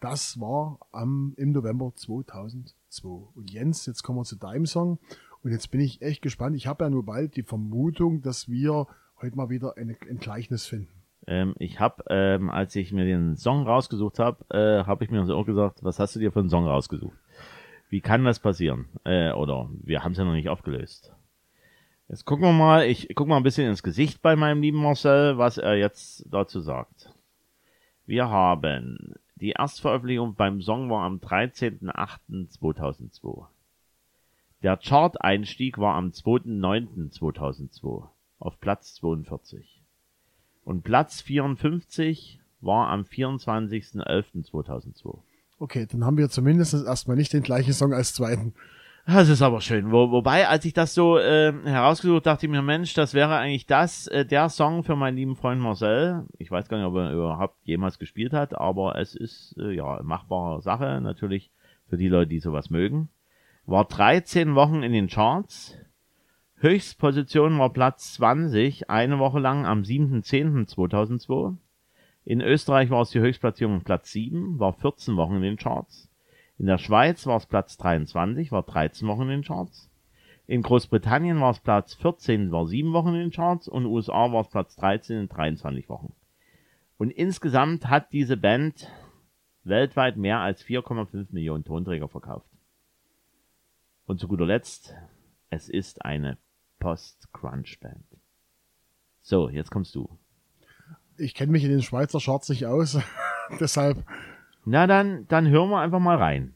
Das 0.00 0.38
war 0.40 0.78
am, 0.92 1.34
im 1.36 1.52
November 1.52 1.92
2002. 1.94 3.08
Und 3.34 3.50
Jens, 3.50 3.86
jetzt 3.86 4.02
kommen 4.02 4.18
wir 4.18 4.24
zu 4.24 4.36
deinem 4.36 4.66
Song. 4.66 4.98
Und 5.42 5.50
jetzt 5.50 5.70
bin 5.70 5.80
ich 5.80 6.02
echt 6.02 6.22
gespannt. 6.22 6.56
Ich 6.56 6.66
habe 6.66 6.84
ja 6.84 6.90
nur 6.90 7.04
bald 7.04 7.36
die 7.36 7.42
Vermutung, 7.42 8.22
dass 8.22 8.48
wir 8.48 8.86
heute 9.20 9.36
mal 9.36 9.48
wieder 9.48 9.76
eine, 9.76 9.96
ein 10.08 10.18
Gleichnis 10.18 10.66
finden. 10.66 10.95
Ähm, 11.26 11.54
ich 11.58 11.80
habe, 11.80 12.04
ähm, 12.08 12.50
als 12.50 12.76
ich 12.76 12.92
mir 12.92 13.04
den 13.04 13.36
Song 13.36 13.66
rausgesucht 13.66 14.18
habe, 14.18 14.44
äh, 14.50 14.84
habe 14.84 15.04
ich 15.04 15.10
mir 15.10 15.24
so 15.24 15.36
auch 15.36 15.46
gesagt, 15.46 15.82
was 15.82 15.98
hast 15.98 16.14
du 16.14 16.20
dir 16.20 16.32
für 16.32 16.40
einen 16.40 16.50
Song 16.50 16.66
rausgesucht? 16.66 17.16
Wie 17.88 18.00
kann 18.00 18.24
das 18.24 18.40
passieren? 18.40 18.86
Äh, 19.04 19.32
oder 19.32 19.68
wir 19.82 20.04
haben 20.04 20.12
es 20.12 20.18
ja 20.18 20.24
noch 20.24 20.32
nicht 20.32 20.48
aufgelöst. 20.48 21.12
Jetzt 22.08 22.24
gucken 22.24 22.44
wir 22.44 22.52
mal, 22.52 22.86
ich 22.86 23.08
guck 23.14 23.26
mal 23.26 23.36
ein 23.36 23.42
bisschen 23.42 23.68
ins 23.68 23.82
Gesicht 23.82 24.22
bei 24.22 24.36
meinem 24.36 24.62
lieben 24.62 24.80
Marcel, 24.80 25.38
was 25.38 25.58
er 25.58 25.76
jetzt 25.76 26.24
dazu 26.30 26.60
sagt. 26.60 27.10
Wir 28.06 28.28
haben 28.28 29.14
die 29.36 29.50
Erstveröffentlichung 29.50 30.34
beim 30.34 30.62
Song 30.62 30.88
war 30.88 31.04
am 31.04 31.18
13.08.2002. 31.18 33.46
Der 34.62 34.78
Chart-Einstieg 34.78 35.76
war 35.78 35.96
am 35.96 36.08
2.9.2002 36.08 38.08
auf 38.38 38.60
Platz 38.60 38.94
42. 38.94 39.75
Und 40.66 40.82
Platz 40.82 41.22
54 41.22 42.40
war 42.60 42.88
am 42.88 43.02
24.11.2002. 43.02 45.16
Okay, 45.60 45.86
dann 45.88 46.04
haben 46.04 46.18
wir 46.18 46.28
zumindest 46.28 46.74
erstmal 46.74 47.16
nicht 47.16 47.32
den 47.32 47.44
gleichen 47.44 47.72
Song 47.72 47.94
als 47.94 48.14
zweiten. 48.14 48.52
Das 49.06 49.28
ist 49.28 49.42
aber 49.42 49.60
schön. 49.60 49.92
Wo, 49.92 50.10
wobei, 50.10 50.48
als 50.48 50.64
ich 50.64 50.72
das 50.72 50.92
so 50.92 51.18
äh, 51.18 51.52
herausgesucht, 51.64 52.26
dachte 52.26 52.46
ich 52.46 52.50
mir, 52.50 52.62
Mensch, 52.62 52.94
das 52.94 53.14
wäre 53.14 53.36
eigentlich 53.36 53.66
das, 53.66 54.08
äh, 54.08 54.26
der 54.26 54.48
Song 54.48 54.82
für 54.82 54.96
meinen 54.96 55.16
lieben 55.16 55.36
Freund 55.36 55.60
Marcel. 55.60 56.24
Ich 56.36 56.50
weiß 56.50 56.68
gar 56.68 56.78
nicht, 56.78 56.86
ob 56.86 56.96
er 56.96 57.12
überhaupt 57.12 57.54
jemals 57.62 58.00
gespielt 58.00 58.32
hat, 58.32 58.58
aber 58.58 58.98
es 58.98 59.14
ist 59.14 59.54
äh, 59.60 59.70
ja 59.70 60.00
machbare 60.02 60.62
Sache, 60.62 61.00
natürlich 61.00 61.52
für 61.88 61.96
die 61.96 62.08
Leute, 62.08 62.30
die 62.30 62.40
sowas 62.40 62.70
mögen. 62.70 63.08
War 63.66 63.84
13 63.84 64.56
Wochen 64.56 64.82
in 64.82 64.92
den 64.92 65.06
Charts. 65.06 65.78
Höchstposition 66.58 67.58
war 67.58 67.70
Platz 67.70 68.14
20, 68.14 68.88
eine 68.88 69.18
Woche 69.18 69.38
lang 69.40 69.66
am 69.66 69.82
7.10.2002. 69.82 71.54
In 72.24 72.40
Österreich 72.40 72.88
war 72.88 73.02
es 73.02 73.10
die 73.10 73.20
Höchstplatzierung 73.20 73.82
Platz 73.82 74.10
7, 74.12 74.58
war 74.58 74.72
14 74.72 75.16
Wochen 75.16 75.36
in 75.36 75.42
den 75.42 75.58
Charts. 75.58 76.10
In 76.56 76.64
der 76.64 76.78
Schweiz 76.78 77.26
war 77.26 77.36
es 77.36 77.44
Platz 77.44 77.76
23, 77.76 78.52
war 78.52 78.62
13 78.62 79.06
Wochen 79.06 79.22
in 79.22 79.28
den 79.28 79.42
Charts. 79.42 79.90
In 80.46 80.62
Großbritannien 80.62 81.38
war 81.42 81.50
es 81.50 81.60
Platz 81.60 81.92
14, 81.92 82.50
war 82.50 82.66
7 82.66 82.94
Wochen 82.94 83.08
in 83.08 83.20
den 83.20 83.30
Charts 83.32 83.68
und 83.68 83.84
USA 83.84 84.32
war 84.32 84.40
es 84.40 84.48
Platz 84.48 84.76
13 84.76 85.20
in 85.20 85.28
23 85.28 85.90
Wochen. 85.90 86.14
Und 86.96 87.10
insgesamt 87.10 87.90
hat 87.90 88.14
diese 88.14 88.38
Band 88.38 88.90
weltweit 89.62 90.16
mehr 90.16 90.40
als 90.40 90.64
4,5 90.64 91.26
Millionen 91.32 91.64
Tonträger 91.64 92.08
verkauft. 92.08 92.48
Und 94.06 94.20
zu 94.20 94.26
guter 94.26 94.46
Letzt, 94.46 94.94
es 95.50 95.68
ist 95.68 96.02
eine 96.02 96.38
Post-Crunch-Band. 96.86 98.06
So, 99.20 99.48
jetzt 99.48 99.72
kommst 99.72 99.92
du. 99.96 100.08
Ich 101.16 101.34
kenne 101.34 101.50
mich 101.50 101.64
in 101.64 101.70
den 101.70 101.82
Schweizer 101.82 102.20
Charts 102.20 102.48
nicht 102.48 102.64
aus, 102.64 102.96
deshalb 103.60 104.04
Na 104.64 104.86
dann, 104.86 105.26
dann 105.26 105.48
hören 105.48 105.70
wir 105.70 105.80
einfach 105.80 105.98
mal 105.98 106.16
rein. 106.16 106.54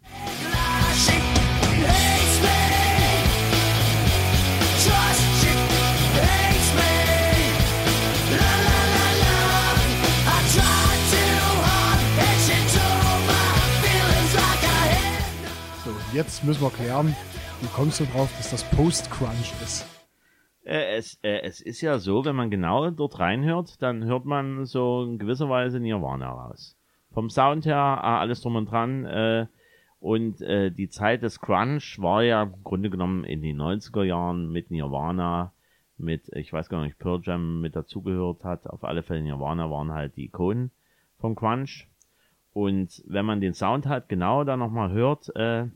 So. 15.85 15.91
Jetzt 16.13 16.45
müssen 16.45 16.63
wir 16.63 16.71
klären, 16.71 17.17
wie 17.61 17.67
kommst 17.75 17.99
du 17.99 18.05
drauf, 18.05 18.31
dass 18.37 18.51
das 18.51 18.63
Post-Crunch 18.71 19.55
ist? 19.65 20.00
Äh, 20.71 20.99
es, 20.99 21.19
äh, 21.25 21.41
es 21.43 21.61
ist 21.61 21.81
ja 21.81 21.99
so, 21.99 22.25
wenn 22.25 22.37
man 22.37 22.49
genau 22.49 22.91
dort 22.91 23.19
reinhört, 23.19 23.83
dann 23.83 24.05
hört 24.05 24.25
man 24.25 24.67
so 24.67 25.03
in 25.03 25.19
gewisser 25.19 25.49
Weise 25.51 25.81
Nirvana 25.81 26.31
raus. 26.31 26.77
Vom 27.13 27.29
Sound 27.29 27.67
her, 27.67 27.77
ah, 27.77 28.21
alles 28.21 28.41
drum 28.41 28.55
und 28.55 28.71
dran. 28.71 29.05
Äh, 29.05 29.47
und 29.99 30.41
äh, 30.43 30.71
die 30.71 30.89
Zeit 30.89 31.25
des 31.25 31.41
Crunch 31.41 31.99
war 32.01 32.23
ja 32.23 32.45
im 32.45 32.63
Grunde 32.63 32.89
genommen 32.89 33.25
in 33.25 33.43
den 33.43 33.61
90er 33.61 34.05
Jahren 34.05 34.53
mit 34.53 34.71
Nirvana, 34.71 35.53
mit, 35.99 36.29
ich 36.37 36.53
weiß 36.53 36.69
gar 36.69 36.85
nicht, 36.85 37.01
Pearl 37.01 37.21
Jam 37.25 37.61
mit 37.61 37.75
dazugehört 37.75 38.45
hat. 38.45 38.69
Auf 38.69 38.85
alle 38.85 39.03
Fälle 39.03 39.23
Nirvana 39.23 39.69
waren 39.73 39.91
halt 39.91 40.17
die 40.17 40.27
Ikonen 40.27 40.71
vom 41.19 41.35
Crunch. 41.35 41.89
Und 42.53 43.03
wenn 43.09 43.27
man 43.27 43.41
den 43.41 43.55
Sound 43.55 43.87
halt 43.87 44.09
genau 44.09 44.45
da 44.45 44.57
nochmal 44.57 44.93
hört, 44.93 45.35
äh, 45.35 45.67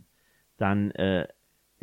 dann 0.57 0.93
äh, 0.93 1.27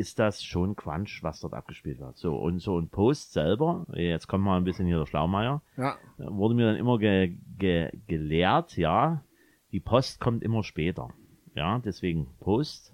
ist 0.01 0.17
das 0.19 0.43
schon 0.43 0.75
Crunch, 0.75 1.21
was 1.21 1.39
dort 1.39 1.53
abgespielt 1.53 1.99
wird. 1.99 2.17
So, 2.17 2.35
und 2.35 2.59
so 2.59 2.79
ein 2.79 2.89
Post 2.89 3.33
selber, 3.33 3.85
jetzt 3.93 4.27
kommt 4.27 4.43
mal 4.43 4.57
ein 4.57 4.63
bisschen 4.63 4.87
hier 4.87 4.97
der 4.97 5.05
Schlaumeier, 5.05 5.61
Ja, 5.77 5.97
wurde 6.17 6.55
mir 6.55 6.65
dann 6.65 6.75
immer 6.75 6.97
ge 6.97 7.37
ge 7.57 7.91
gelehrt, 8.07 8.77
ja, 8.77 9.23
die 9.71 9.79
Post 9.79 10.19
kommt 10.19 10.43
immer 10.43 10.63
später. 10.63 11.09
Ja, 11.55 11.79
deswegen 11.79 12.27
Post, 12.39 12.93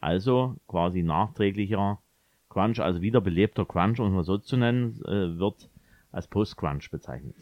also 0.00 0.56
quasi 0.68 1.02
nachträglicher 1.02 1.98
Crunch, 2.48 2.80
also 2.80 3.00
wiederbelebter 3.02 3.64
Crunch, 3.64 3.98
um 4.00 4.06
es 4.06 4.12
mal 4.14 4.24
so 4.24 4.38
zu 4.38 4.56
nennen, 4.56 5.00
äh, 5.04 5.38
wird 5.38 5.68
als 6.12 6.28
Post-Crunch 6.28 6.90
bezeichnet. 6.90 7.34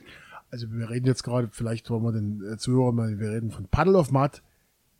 also 0.50 0.66
wir 0.72 0.88
reden 0.88 1.06
jetzt 1.06 1.22
gerade, 1.22 1.48
vielleicht 1.52 1.90
wollen 1.90 2.02
wir 2.02 2.12
den 2.12 2.42
äh, 2.52 2.56
Zuhörern 2.56 2.94
mal, 2.94 3.18
wir 3.18 3.30
reden 3.30 3.50
von 3.50 3.66
Puddle 3.68 3.96
of 3.98 4.10
Mud, 4.10 4.42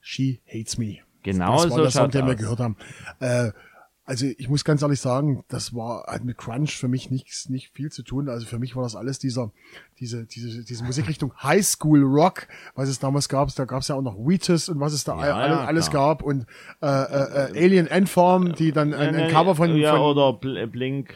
She 0.00 0.40
Hates 0.46 0.76
Me. 0.78 0.98
Genau 1.22 1.54
das 1.54 1.70
war 1.70 1.76
so 1.76 1.82
der 1.82 1.90
Song, 1.90 2.10
den 2.10 2.26
wir 2.26 2.34
aus. 2.34 2.40
gehört 2.40 2.60
haben. 2.60 2.76
Äh, 3.20 3.50
also 4.06 4.26
ich 4.26 4.48
muss 4.48 4.64
ganz 4.64 4.82
ehrlich 4.82 5.00
sagen, 5.00 5.44
das 5.48 5.74
war 5.74 6.04
halt 6.06 6.24
mit 6.24 6.36
Crunch 6.36 6.76
für 6.76 6.88
mich 6.88 7.10
nichts, 7.10 7.48
nicht 7.48 7.70
viel 7.70 7.90
zu 7.90 8.02
tun. 8.02 8.28
Also 8.28 8.46
für 8.46 8.58
mich 8.58 8.76
war 8.76 8.82
das 8.82 8.96
alles 8.96 9.18
dieser, 9.18 9.50
diese, 9.98 10.26
diese, 10.26 10.62
diese 10.64 10.84
Musikrichtung 10.84 11.32
High 11.42 11.64
School 11.64 12.02
Rock, 12.02 12.46
was 12.74 12.88
es 12.88 12.98
damals 12.98 13.28
gab. 13.28 13.54
Da 13.54 13.64
gab 13.64 13.80
es 13.80 13.88
ja 13.88 13.94
auch 13.94 14.02
noch 14.02 14.16
Wheatus 14.16 14.68
und 14.68 14.78
was 14.80 14.92
es 14.92 15.04
da 15.04 15.26
Ja, 15.26 15.34
alles, 15.36 15.58
ja, 15.58 15.64
alles 15.64 15.90
klar. 15.90 16.08
gab 16.16 16.22
und 16.22 16.46
äh, 16.82 16.86
äh, 16.86 17.52
äh, 17.54 17.64
Alien 17.64 17.86
Endform, 17.86 18.54
die 18.54 18.72
dann 18.72 18.92
ein, 18.92 19.14
ein 19.14 19.30
Cover 19.30 19.54
von, 19.54 19.74
ja, 19.76 19.92
von 19.92 20.00
oder 20.00 20.32
Bl 20.34 20.66
Blink. 20.66 21.14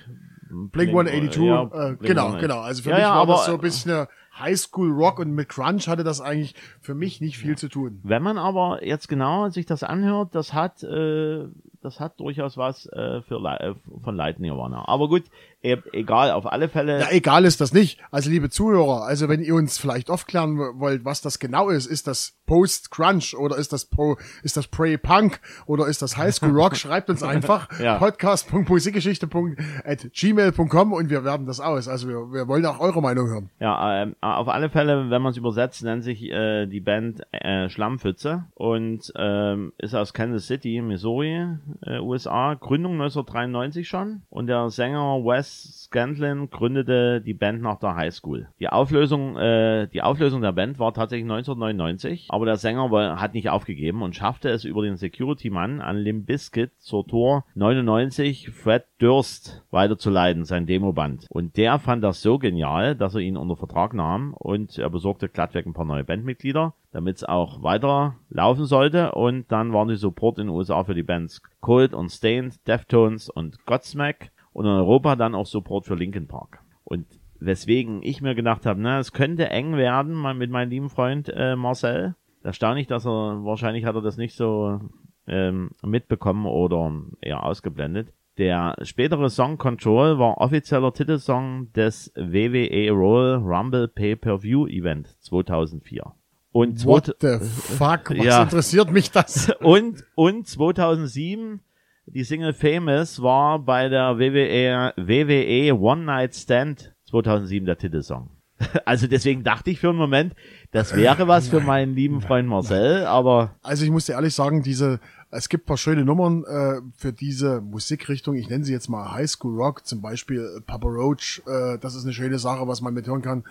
Blink 0.51 0.89
182, 0.89 1.43
ja, 1.43 1.63
äh, 1.65 1.69
Blink 1.69 2.01
genau, 2.01 2.27
182. 2.29 2.41
genau. 2.41 2.61
Also 2.61 2.83
für 2.83 2.89
Ja, 2.91 2.97
mich 2.97 3.03
ja, 3.05 3.15
war 3.19 3.27
das 3.27 3.45
so 3.45 3.53
ein 3.53 3.61
bisschen 3.61 3.91
eine 3.93 4.09
Highschool 4.39 4.91
Rock 4.93 5.19
und 5.19 5.33
mit 5.33 5.51
Crunch 5.51 5.89
hatte 5.89 6.05
das 6.05 6.23
eigentlich 6.23 6.55
für 6.81 6.95
mich 6.95 7.21
nicht 7.21 7.37
viel 7.37 7.59
zu 7.59 7.69
tun. 7.69 8.01
Wenn 8.03 8.23
man 8.23 8.39
aber 8.39 8.83
jetzt 8.83 9.09
genau 9.09 9.51
sich 9.51 9.67
das 9.67 9.83
anhört, 9.83 10.35
das 10.35 10.55
hat, 10.55 10.83
äh, 10.85 11.45
das 11.83 12.01
hat 12.01 12.19
durchaus 12.21 12.57
was 12.57 12.87
äh, 12.87 13.23
für 13.23 13.37
äh, 13.37 13.75
von 14.03 14.17
Light 14.17 14.41
Nirvana. 14.41 14.87
Aber 14.89 15.09
gut, 15.09 15.25
e 15.63 15.77
egal, 15.93 16.31
auf 16.31 16.47
alle 16.47 16.69
Fälle. 16.69 17.01
Ja, 17.01 17.11
egal 17.11 17.45
ist 17.45 17.61
das 17.61 17.73
nicht. 17.73 18.01
Also 18.11 18.31
liebe 18.31 18.51
Zuhörer, 18.51 19.03
also 19.03 19.29
wenn 19.29 19.43
ihr 19.43 19.55
uns 19.55 19.79
vielleicht 19.79 20.11
aufklären 20.11 20.59
wollt, 20.59 21.05
was 21.05 21.21
das 21.21 21.39
genau 21.39 21.69
ist, 21.69 21.87
ist 21.87 22.07
das 22.07 22.38
Post-Crunch 22.49 23.37
oder 23.37 23.57
ist 23.57 23.73
das 23.73 23.85
po 23.85 24.17
ist 24.43 24.57
das 24.57 24.67
Pre-Punk 24.67 25.39
oder 25.67 25.87
ist 25.87 26.03
das 26.03 26.17
Highschool 26.17 26.51
Rock, 26.51 26.75
schreibt 26.77 27.09
uns 27.11 27.23
einfach 27.23 27.69
Ja. 27.81 27.99
podcast.musikgeschichte.gmail.com 27.99 30.93
und 30.93 31.11
wir 31.11 31.25
werden 31.25 31.47
das 31.47 31.61
aus. 31.61 31.87
Also 31.89 32.09
wir, 32.09 32.33
wir 32.33 32.49
wollen 32.49 32.65
auch 32.67 32.81
eure 32.81 33.01
Meinung 33.03 33.29
hören. 33.29 33.51
Ja, 33.61 34.03
ähm, 34.03 34.17
auf 34.21 34.49
alle 34.49 34.69
Fälle, 34.71 35.11
wenn 35.11 35.23
man 35.23 35.31
es 35.31 35.37
übersetzt, 35.37 35.85
nennt 35.85 36.03
sich 36.03 36.25
äh, 36.25 36.67
die 36.67 36.81
Band 36.81 37.21
äh, 37.33 37.69
Schlammpfütze 37.69 38.47
und 38.55 39.13
ähm, 39.17 39.73
ist 39.79 39.95
aus 39.95 40.13
Kansas 40.15 40.47
City, 40.47 40.81
Missouri, 40.81 41.47
äh, 41.83 41.99
USA. 41.99 42.55
Gründung 42.55 42.93
1993 42.95 43.87
schon 43.87 44.23
und 44.31 44.47
der 44.47 44.71
Sänger 44.71 45.23
Wes 45.25 45.83
Scantlin 45.85 46.49
gründete 46.51 47.21
die 47.21 47.35
Band 47.35 47.61
nach 47.63 47.79
der 47.79 47.95
High 47.95 48.15
School. 48.15 48.49
Die 48.59 48.69
Auflösung, 48.69 49.37
äh, 49.37 49.87
die 49.89 50.01
Auflösung 50.03 50.41
der 50.41 50.53
Band 50.53 50.79
war 50.79 50.95
tatsächlich 50.95 51.31
1999, 51.31 52.29
aber 52.39 52.47
der 52.47 52.57
Sänger 52.57 52.89
hat 53.21 53.35
nicht 53.35 53.51
aufgegeben 53.51 54.01
und 54.03 54.15
schaffte 54.15 54.49
es 54.49 54.63
über 54.63 54.83
den 54.83 54.97
Security-Mann 54.97 55.81
an 55.81 55.97
Limp 55.97 56.27
Bizkit 56.27 56.71
zur 56.79 57.05
Tour 57.05 57.45
99 57.57 58.51
Fred 58.51 58.85
Durst 58.99 59.65
weiterzuleiten, 59.73 60.45
sein 60.45 60.67
Demoband. 60.67 61.27
Und 61.31 61.57
der 61.57 61.81
fand 61.81 62.05
das 62.05 62.23
so 62.23 62.39
genial, 62.39 62.95
dass 62.95 63.17
er 63.17 63.23
ihn 63.23 63.37
unter 63.37 63.57
Vertrag 63.57 63.93
nahm 63.93 64.35
und 64.35 64.79
er 64.79 64.89
besorgte 64.89 65.29
glattweg 65.29 65.67
ein 65.67 65.73
paar 65.73 65.85
neue 65.85 66.05
Bandmitglieder, 66.05 66.75
damit 66.93 67.17
es 67.17 67.25
auch 67.25 67.65
weiter 67.65 68.15
laufen 68.29 68.67
sollte. 68.67 69.11
Und 69.13 69.51
dann 69.51 69.73
waren 69.73 69.89
die 69.89 69.97
Support 69.97 70.39
in 70.39 70.47
den 70.47 70.55
USA 70.55 70.85
für 70.85 70.95
die 70.95 71.03
Bands 71.03 71.43
Cold 71.61 71.93
und 71.93 72.11
Stained, 72.11 72.55
Deftones 72.69 73.29
und 73.29 73.67
Godsmack 73.67 74.31
und 74.53 74.65
in 74.65 74.71
Europa 74.71 75.17
dann 75.17 75.35
auch 75.35 75.47
Support 75.47 75.87
für 75.87 75.97
Linkin 75.97 76.29
Park. 76.29 76.61
Und 76.85 77.07
weswegen 77.41 78.03
ich 78.03 78.21
mir 78.21 78.35
gedacht 78.35 78.67
habe, 78.67 78.81
na, 78.81 78.99
es 78.99 79.13
könnte 79.13 79.51
eng 79.51 79.77
werden 79.77 80.21
mit 80.39 80.51
meinem 80.51 80.71
lieben 80.71 80.91
Freund 80.91 81.29
äh, 81.29 81.57
Marcel. 81.57 82.15
Erstaunlich, 82.43 82.87
dass 82.87 83.07
er, 83.07 83.45
wahrscheinlich 83.45 83.85
hat 83.85 83.95
er 83.95 84.03
das 84.03 84.17
nicht 84.17 84.35
so 84.35 84.81
ähm, 85.27 85.71
mitbekommen 85.83 86.47
oder 86.47 86.93
eher 87.21 87.45
ausgeblendet. 87.45 88.13
Der 88.39 88.77
spätere 88.83 89.31
Song 89.31 89.59
Control 89.59 90.19
war 90.19 90.39
offizieller 90.39 90.93
Titelsong 90.93 91.73
des 91.73 92.13
WWE 92.15 92.91
Royal 92.93 93.37
Rumble 93.39 93.89
Pay-Per-View 93.89 94.69
Event 94.69 95.09
2004. 95.25 96.13
Und, 96.53 96.85
What 96.87 97.17
the 97.21 97.39
fuck? 97.41 98.11
Was 98.11 98.25
Ja. 98.25 98.43
interessiert 98.45 98.91
mich 98.93 99.11
das? 99.11 99.51
und, 99.61 100.05
und 100.15 100.47
2007 100.47 101.61
die 102.07 102.25
Single 102.25 102.55
Famous 102.55 103.21
war 103.23 103.59
bei 103.59 103.89
der 103.89 104.19
WWE, 104.19 104.95
WWE 104.97 105.75
One 105.79 106.05
Night 106.05 106.35
Stand 106.35 106.95
2007 107.05 107.67
der 107.67 107.77
Titelsong. 107.77 108.31
Also 108.85 109.07
deswegen 109.07 109.45
dachte 109.45 109.71
ich 109.71 109.79
für 109.79 109.91
einen 109.91 109.99
Moment, 109.99 110.35
das 110.71 110.95
wäre 110.95 111.29
was 111.29 111.49
für 111.49 111.61
meinen 111.61 111.95
lieben 111.95 112.21
Freund 112.21 112.49
Marcel, 112.49 113.07
aber 113.07 113.55
Also 113.63 113.85
ich 113.85 113.91
muss 113.91 114.05
dir 114.05 114.13
ehrlich 114.13 114.35
sagen, 114.35 114.63
diese, 114.63 115.01
es 115.31 115.49
gibt 115.49 115.65
paar 115.65 115.79
schöne 115.79 116.05
Nummern 116.05 116.45
äh, 116.45 116.81
für 116.97 117.13
diese 117.13 117.63
Musikrichtung. 117.63 118.35
Ich 118.35 118.51
nenne 118.51 118.65
sie 118.65 118.73
jetzt 118.73 118.89
mal 118.89 119.13
High 119.13 119.31
School 119.31 119.55
Rock, 119.57 119.87
zum 119.87 120.03
Beispiel 120.03 120.41
äh, 120.41 120.61
Papa 120.61 120.89
Roach. 120.89 121.43
Äh, 121.47 121.79
das 121.79 121.95
ist 121.95 122.05
eine 122.05 122.13
schöne 122.13 122.39
Sache, 122.39 122.69
was 122.69 122.83
man 122.83 122.93
mithören 122.93 123.23
kann. 123.23 123.45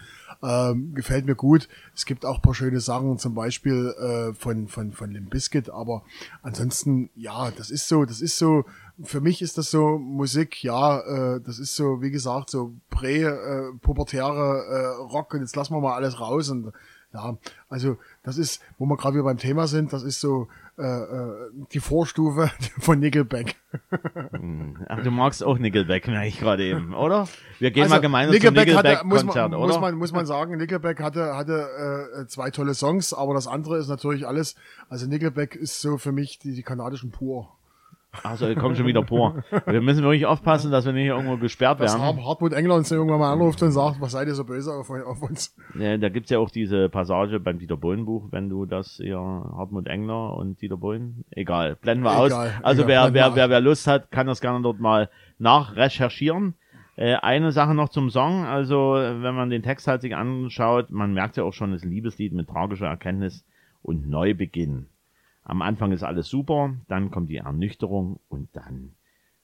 Ähm, 0.44 0.94
gefällt 0.94 1.26
mir 1.26 1.36
gut. 1.36 1.68
Es 1.96 2.06
gibt 2.06 2.24
auch 2.24 2.42
paar 2.42 2.54
schöne 2.54 2.80
Sachen, 2.80 3.18
zum 3.18 3.34
Beispiel 3.34 3.96
äh, 4.00 4.34
von 4.36 4.68
von 4.68 4.92
von 4.92 5.10
Limp 5.10 5.32
Bizkit. 5.32 5.72
Aber 5.72 6.04
ansonsten, 6.44 7.10
ja, 7.16 7.50
das 7.50 7.72
ist 7.72 7.88
so, 7.88 8.06
das 8.06 8.22
ist 8.22 8.38
so. 8.38 8.66
Für 9.04 9.22
mich 9.22 9.44
ist 9.44 9.60
das 9.60 9.70
so 9.70 10.00
Musik, 10.00 10.64
ja, 10.64 11.00
äh, 11.36 11.42
das 11.42 11.60
ist 11.60 11.76
so, 11.76 12.02
wie 12.02 12.10
gesagt, 12.10 12.50
so 12.50 12.74
prä-pubertäre 12.90 14.66
äh, 14.66 14.86
Rock 15.12 15.36
und 15.36 15.42
jetzt 15.42 15.56
lassen 15.56 15.76
wir 15.76 15.82
mal 15.82 15.94
alles 15.94 16.20
raus 16.20 16.50
und 16.50 16.74
ja, 17.14 17.38
also 17.70 17.98
das 18.24 18.38
ist, 18.38 18.62
wo 18.78 18.86
wir 18.86 18.98
gerade 18.98 19.16
wieder 19.16 19.24
beim 19.24 19.38
Thema 19.38 19.68
sind, 19.68 19.94
das 19.94 20.04
ist 20.04 20.20
so 20.20 20.48
äh, 20.78 20.84
äh, 20.84 21.50
die 21.74 21.80
Vorstufe 21.80 22.52
von 22.80 23.00
Nickelback. 23.00 23.56
ach, 24.88 25.04
du 25.04 25.12
magst 25.12 25.44
auch 25.44 25.58
Nickelback, 25.58 26.08
merke 26.08 26.28
ich 26.28 26.40
gerade 26.40 26.64
eben, 26.66 26.94
oder? 26.94 27.28
Wir 27.60 27.72
gehen 27.72 27.84
Also, 27.84 27.96
mal 27.96 28.02
gemeinsam 28.02 28.40
zum 28.40 28.54
Nickelback 28.54 29.04
muss, 29.04 29.24
Nickelback-Konzert, 29.24 29.54
oder? 29.54 29.68
muss, 29.68 29.80
man, 29.80 29.96
muss 29.96 30.12
man 30.12 30.26
sagen, 30.26 30.58
Nickelback 30.58 31.02
hatte, 31.02 31.36
hatte 31.36 32.12
äh, 32.22 32.28
zwei 32.28 32.52
tolle 32.52 32.76
Songs, 32.76 33.14
aber 33.14 33.34
das 33.34 33.48
andere 33.48 33.78
ist 33.78 33.88
natürlich 33.88 34.28
alles, 34.28 34.56
also 34.90 35.08
Nickelback 35.08 35.56
ist 35.56 35.82
so 35.82 35.98
für 35.98 36.12
mich 36.12 36.40
die, 36.40 36.54
die 36.54 36.64
kanadischen 36.64 37.12
Pur. 37.12 37.50
Also 38.24 38.54
kommt 38.56 38.78
schon 38.78 38.88
wieder 38.88 39.06
vor. 39.06 39.44
Wir 39.68 39.82
müssen 39.82 40.02
wirklich 40.04 40.26
aufpassen, 40.26 40.72
dass 40.72 40.86
wir 40.86 40.94
nicht 40.94 41.06
irgendwo 41.06 41.38
gesperrt 41.38 41.80
Dass 41.80 41.94
werden. 41.94 42.04
Har- 42.18 42.26
Hartmut 42.26 42.54
Engler 42.54 42.76
uns 42.76 42.90
irgendwann 42.92 43.20
mal 43.20 43.32
anruft 43.32 43.62
und 43.62 43.72
sagt, 43.72 44.02
was 44.02 44.14
seid 44.14 44.28
ihr 44.28 44.34
so 44.34 44.44
böse 44.44 44.72
auf, 44.74 44.90
auf 44.90 45.22
uns? 45.22 45.56
Ja, 45.78 45.98
da 45.98 46.10
gibt's 46.10 46.30
ja 46.32 46.40
auch 46.40 46.50
diese 46.50 46.90
Passage 46.90 47.40
beim 47.40 47.60
Dieter 47.60 47.78
Bohlen 47.78 48.06
Buch, 48.06 48.28
wenn 48.32 48.50
du 48.50 48.66
das 48.66 48.96
hier 49.02 49.18
Hartmut 49.20 49.88
Engler 49.88 50.36
und 50.36 50.60
Dieter 50.62 50.78
Bohlen, 50.78 51.26
egal, 51.32 51.76
blenden 51.76 52.06
wir 52.06 52.12
Egal, 52.26 52.48
aus. 52.48 52.54
Also 52.64 52.84
egal, 52.84 53.14
wer, 53.14 53.26
wer, 53.30 53.36
wer, 53.36 53.50
wer 53.52 53.62
Lust 53.62 53.86
hat, 53.88 54.10
kann 54.10 54.26
das 54.26 54.42
gerne 54.42 54.62
dort 54.64 54.80
mal 54.80 55.10
nachrecherchieren. 55.38 56.56
Äh, 56.96 57.16
eine 57.16 57.52
Sache 57.52 57.76
noch 57.76 57.90
zum 57.90 58.10
Song, 58.10 58.46
also 58.46 58.94
wenn 58.96 59.36
man 59.36 59.50
den 59.52 59.62
Text 59.62 59.88
halt 59.88 60.02
sich 60.02 60.16
anschaut, 60.16 60.90
man 60.90 61.14
merkt 61.14 61.38
ja 61.38 61.44
auch 61.44 61.54
schon, 61.54 61.72
es 61.74 61.82
ist 61.82 61.86
ein 61.88 61.92
Liebeslied 61.92 62.34
mit 62.34 62.48
tragischer 62.50 62.88
Erkenntnis 62.88 63.46
und 63.84 64.10
Neubeginn. 64.10 64.88
Am 65.50 65.62
Anfang 65.62 65.94
ist 65.94 66.04
alles 66.04 66.28
super, 66.28 66.76
dann 66.90 67.10
kommt 67.10 67.30
die 67.30 67.38
Ernüchterung 67.38 68.20
und 68.28 68.50
dann 68.54 68.96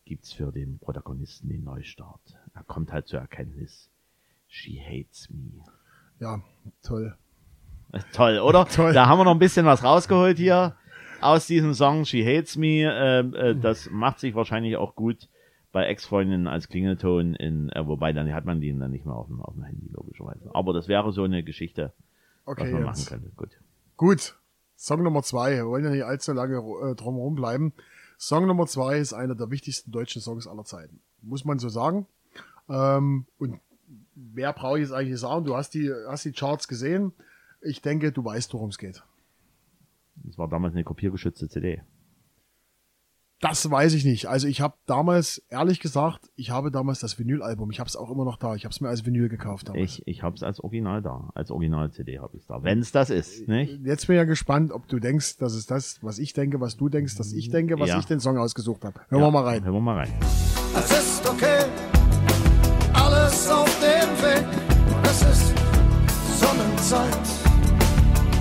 gibt's 0.04 0.34
für 0.34 0.52
den 0.52 0.78
Protagonisten 0.80 1.48
den 1.48 1.64
Neustart. 1.64 2.20
Er 2.54 2.64
kommt 2.64 2.92
halt 2.92 3.08
zur 3.08 3.20
Erkenntnis, 3.22 3.90
she 4.48 4.82
hates 4.82 5.30
me. 5.30 5.64
Ja, 6.20 6.42
toll. 6.84 7.16
Toll, 8.14 8.40
oder? 8.40 8.66
Toll. 8.70 8.92
Da 8.92 9.06
haben 9.08 9.20
wir 9.20 9.24
noch 9.24 9.32
ein 9.36 9.40
bisschen 9.40 9.66
was 9.66 9.84
rausgeholt 9.84 10.38
hier 10.38 10.76
aus 11.22 11.48
diesem 11.48 11.74
Song 11.74 12.04
She 12.04 12.26
Hates 12.26 12.58
Me. 12.58 12.82
Äh, 12.84 13.20
äh, 13.20 13.56
das 13.56 13.90
macht 13.90 14.20
sich 14.20 14.36
wahrscheinlich 14.36 14.76
auch 14.76 14.96
gut 14.96 15.30
bei 15.72 15.86
Ex-Freundinnen 15.86 16.48
als 16.48 16.68
Klingelton, 16.68 17.34
in, 17.36 17.70
äh, 17.70 17.88
wobei 17.88 18.12
dann 18.12 18.32
hat 18.34 18.44
man 18.46 18.60
den 18.60 18.80
dann 18.80 18.92
nicht 18.92 19.06
mehr 19.06 19.16
auf 19.16 19.28
dem, 19.28 19.42
auf 19.42 19.54
dem 19.54 19.64
Handy, 19.64 19.88
logischerweise. 19.94 20.50
Aber 20.54 20.74
das 20.74 20.88
wäre 20.90 21.14
so 21.14 21.24
eine 21.24 21.44
Geschichte, 21.44 21.94
was 22.46 22.58
Okay, 22.58 22.72
man 22.74 22.84
machen 22.84 22.98
jetzt. 22.98 23.08
könnte. 23.08 23.32
Gut. 23.38 23.58
Gut. 23.96 24.36
Song 24.84 25.02
Nummer 25.02 25.24
zwei. 25.24 25.56
Wir 25.56 25.66
wollen 25.66 25.86
ja 25.86 25.92
nicht 25.92 26.04
allzu 26.04 26.34
lange 26.34 26.58
äh, 26.58 26.94
drum 26.96 27.36
bleiben. 27.36 27.72
Song 28.18 28.48
Nummer 28.48 28.68
zwei 28.68 28.98
ist 28.98 29.14
einer 29.14 29.34
der 29.34 29.50
wichtigsten 29.50 29.94
deutschen 29.94 30.22
Songs 30.22 30.46
aller 30.46 30.66
Zeiten. 30.66 31.00
Muss 31.22 31.46
man 31.46 31.58
so 31.58 31.70
sagen. 31.70 32.06
Ähm, 32.68 33.26
und 33.38 33.62
wer 34.14 34.52
brauche 34.52 34.80
ich 34.80 34.84
jetzt 34.84 34.92
eigentlich 34.92 35.18
sagen? 35.22 35.46
Du 35.46 35.56
hast 35.56 35.74
die, 35.74 35.90
hast 36.10 36.26
die 36.26 36.34
Charts 36.34 36.68
gesehen. 36.68 37.14
Ich 37.62 37.82
denke, 37.82 38.12
du 38.12 38.26
weißt, 38.26 38.54
worum 38.54 38.72
es 38.72 38.78
geht. 38.78 39.02
Das 40.16 40.38
war 40.38 40.50
damals 40.50 40.74
eine 40.74 40.84
kopiergeschützte 40.84 41.48
CD. 41.48 41.82
Das 43.44 43.70
weiß 43.70 43.94
ich 43.96 44.06
nicht. 44.06 44.28
Also 44.28 44.48
ich 44.48 44.62
habe 44.62 44.76
damals, 44.86 45.44
ehrlich 45.50 45.82
gesagt, 45.82 46.30
ich 46.38 46.50
habe 46.52 46.72
damals 46.72 47.00
das 47.02 47.20
Vinylalbum. 47.20 47.72
Ich 47.72 47.82
habe 47.82 47.90
es 47.90 47.98
auch 47.98 48.10
immer 48.10 48.24
noch 48.24 48.38
da. 48.38 48.56
Ich 48.56 48.64
habe 48.64 48.72
es 48.72 48.80
mir 48.80 48.88
als 48.88 49.06
Vinyl 49.06 49.28
gekauft 49.28 49.68
damals. 49.68 49.84
Ich, 50.00 50.08
ich 50.08 50.24
hab's 50.24 50.44
als 50.44 50.62
Original 50.62 51.02
da. 51.02 51.30
Als 51.36 51.52
Original-CD 51.52 52.20
habe 52.20 52.38
ich's 52.38 52.48
da. 52.48 52.64
Wenn's 52.64 52.94
das 52.94 53.10
ist, 53.10 53.50
nicht? 53.50 53.82
Jetzt 53.86 54.08
bin 54.08 54.16
ich 54.16 54.20
ja 54.20 54.24
gespannt, 54.24 54.72
ob 54.72 54.88
du 54.88 54.98
denkst, 54.98 55.40
das 55.40 55.56
ist 55.56 55.70
das, 55.72 56.00
was 56.02 56.20
ich 56.20 56.32
denke, 56.32 56.62
was 56.62 56.78
du 56.78 56.88
denkst, 56.88 57.18
dass 57.18 57.34
ich 57.34 57.50
denke, 57.50 57.78
was 57.82 57.90
Ja. 57.90 58.00
ich 58.00 58.06
den 58.06 58.22
Song 58.22 58.38
ausgesucht 58.38 58.86
habe. 58.86 59.02
Hören 59.10 59.20
Ja, 59.22 59.28
wir 59.28 59.32
mal 59.32 59.44
rein. 59.44 59.66
Hören 59.66 59.74
wir 59.74 59.82
mal 59.82 59.98
rein. 59.98 60.14
Es 60.78 60.90
ist 60.92 61.30
okay, 61.30 61.66
alles 62.94 63.50
auf 63.52 63.70
dem 63.82 64.10
Weg. 64.24 64.46
Und 64.96 65.06
es 65.06 65.22
ist 65.22 65.54
Sonnenzeit, 66.40 67.28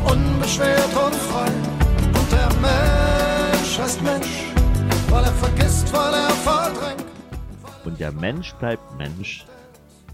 unbeschwert 0.05 0.95
und 0.95 1.15
frei. 1.17 1.49
Und 2.07 2.31
der 2.31 2.49
Mensch 2.61 3.79
ist 3.85 4.01
Mensch, 4.01 4.52
weil 5.13 5.25
er 5.25 5.33
vergisst, 5.33 5.93
weil 5.93 6.15
er 6.15 6.31
verdrängt. 6.31 7.05
Und 7.85 8.01
der 8.01 8.13
Mensch 8.13 8.55
bleibt 8.55 8.97
Mensch. 8.97 9.45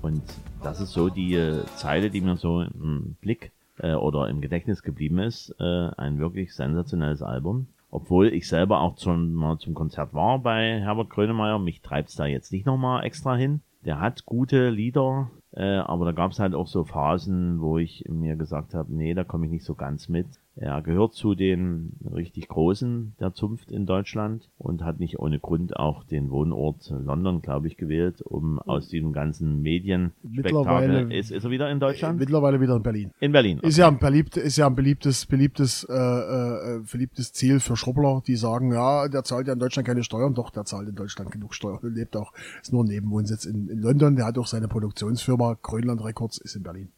Und 0.03 0.23
das 0.63 0.81
ist 0.81 0.93
so 0.93 1.09
die 1.09 1.35
äh, 1.35 1.65
Zeile, 1.77 2.11
die 2.11 2.21
mir 2.21 2.37
so 2.37 2.63
im 2.63 3.17
Blick 3.21 3.53
äh, 3.79 3.95
oder 3.95 4.29
im 4.29 4.41
Gedächtnis 4.41 4.83
geblieben 4.83 5.21
ist. 5.21 5.55
Äh, 5.61 5.91
ein 5.97 6.19
wirklich 6.19 6.53
sensationelles 6.55 7.23
Album. 7.23 7.69
Obwohl 7.93 8.29
ich 8.29 8.49
selber 8.49 8.81
auch 8.81 8.99
schon 8.99 9.35
mal 9.35 9.59
zum 9.59 9.75
Konzert 9.75 10.15
war 10.15 10.41
bei 10.41 10.81
Herbert 10.81 11.11
Grönemeyer. 11.11 11.61
Mich 11.61 11.81
treibt's 11.81 12.17
da 12.17 12.27
jetzt 12.27 12.53
nicht 12.53 12.67
nochmal 12.67 13.05
extra 13.05 13.37
hin. 13.37 13.61
Der 13.85 14.01
hat 14.01 14.27
gute 14.27 14.69
Lieder, 14.71 15.31
äh, 15.53 15.77
aber 15.77 16.07
da 16.07 16.13
gab's 16.13 16.41
halt 16.41 16.55
auch 16.55 16.67
so 16.67 16.83
Phasen, 16.83 17.61
wo 17.61 17.79
ich 17.79 18.05
mir 18.09 18.35
gesagt 18.35 18.75
habe, 18.75 18.93
nee, 18.93 19.15
da 19.15 19.23
komme 19.23 19.47
ich 19.47 19.53
nicht 19.53 19.65
so 19.65 19.75
ganz 19.75 20.09
mit. 20.09 20.27
Er 20.61 20.83
gehört 20.83 21.15
zu 21.15 21.37
den 21.37 21.93
richtig 22.13 22.49
Großen 22.49 23.15
der 23.21 23.33
Zunft 23.33 23.71
in 23.71 23.87
Deutschland 23.87 24.51
und 24.59 24.83
hat 24.83 24.99
nicht 24.99 25.21
ohne 25.21 25.39
Grund 25.39 25.77
auch 25.77 26.03
den 26.03 26.31
Wohnort 26.31 26.91
London, 26.91 27.43
glaube 27.43 27.69
ich, 27.69 27.77
gewählt, 27.77 28.23
um 28.23 28.59
aus 28.59 28.89
diesem 28.89 29.13
ganzen 29.13 29.63
Medienspektakel... 29.63 30.43
Mittlerweile- 30.43 31.15
Ist, 31.17 31.31
ist 31.31 31.45
er 31.45 31.51
wieder 31.53 31.71
in 31.71 31.79
Deutschland? 31.79 32.19
Mittlerweile 32.19 32.61
wieder 32.61 32.75
in 32.75 32.83
Berlin. 32.83 33.11
In 33.21 33.31
Berlin. 33.31 33.61
Ist 33.61 33.79
ja 33.79 33.87
ein 33.87 34.01
beliebt, 34.01 34.37
ist 34.37 34.57
ja 34.57 34.67
ein 34.67 34.75
beliebtes, 34.75 35.27
beliebtes, 35.27 35.85
äh, 35.85 35.95
äh, 35.95 36.81
beliebtes 36.91 37.33
Ziel 37.33 37.61
für 37.61 37.77
Schrubbler, 37.77 38.21
die 38.27 38.35
sagen, 38.35 38.73
ja, 38.73 39.07
der 39.07 39.23
zahlt 39.23 39.47
ja 39.47 39.53
in 39.53 39.61
Deutschland 39.61 39.87
keine 39.87 40.03
Steuern, 40.03 40.35
doch, 40.35 40.51
der 40.51 40.65
zahlt 40.65 40.89
in 40.89 40.97
Deutschland 40.97 41.31
genug 41.31 41.55
Steuern 41.55 41.79
und 41.83 41.95
lebt 41.95 42.17
auch, 42.17 42.33
ist 42.61 42.73
nur 42.73 42.83
ein 42.83 42.89
Nebenwohnsitz 42.89 43.45
in, 43.45 43.69
in 43.69 43.81
London, 43.81 44.17
der 44.17 44.27
hat 44.27 44.37
auch 44.39 44.49
seine 44.49 44.67
Produktionsfirma, 44.67 45.57
Grönland 45.63 46.03
Records, 46.05 46.39
ist 46.39 46.57
in 46.57 46.65
Berlin. 46.65 46.89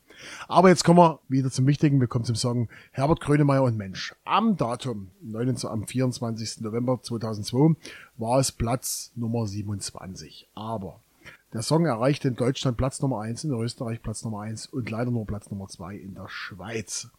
Aber 0.48 0.68
jetzt 0.68 0.84
kommen 0.84 0.98
wir 0.98 1.20
wieder 1.28 1.50
zum 1.50 1.66
Wichtigen, 1.66 2.00
wir 2.00 2.08
kommen 2.08 2.24
zum 2.24 2.36
Song 2.36 2.68
Herbert 2.92 3.20
Grönemeyer 3.20 3.62
und 3.62 3.76
Mensch. 3.76 4.14
Am 4.24 4.56
Datum, 4.56 5.10
29, 5.22 5.68
am 5.68 5.86
24. 5.86 6.60
November 6.60 7.00
2002, 7.02 7.76
war 8.16 8.38
es 8.38 8.52
Platz 8.52 9.12
Nummer 9.14 9.46
27. 9.46 10.48
Aber 10.54 11.00
der 11.52 11.62
Song 11.62 11.84
erreichte 11.84 12.28
in 12.28 12.36
Deutschland 12.36 12.76
Platz 12.76 13.00
Nummer 13.02 13.22
1, 13.22 13.44
in 13.44 13.52
Österreich 13.52 14.02
Platz 14.02 14.24
Nummer 14.24 14.42
1 14.42 14.66
und 14.66 14.88
leider 14.88 15.10
nur 15.10 15.26
Platz 15.26 15.50
Nummer 15.50 15.68
2 15.68 15.96
in 15.96 16.14
der 16.14 16.28
Schweiz. 16.28 17.10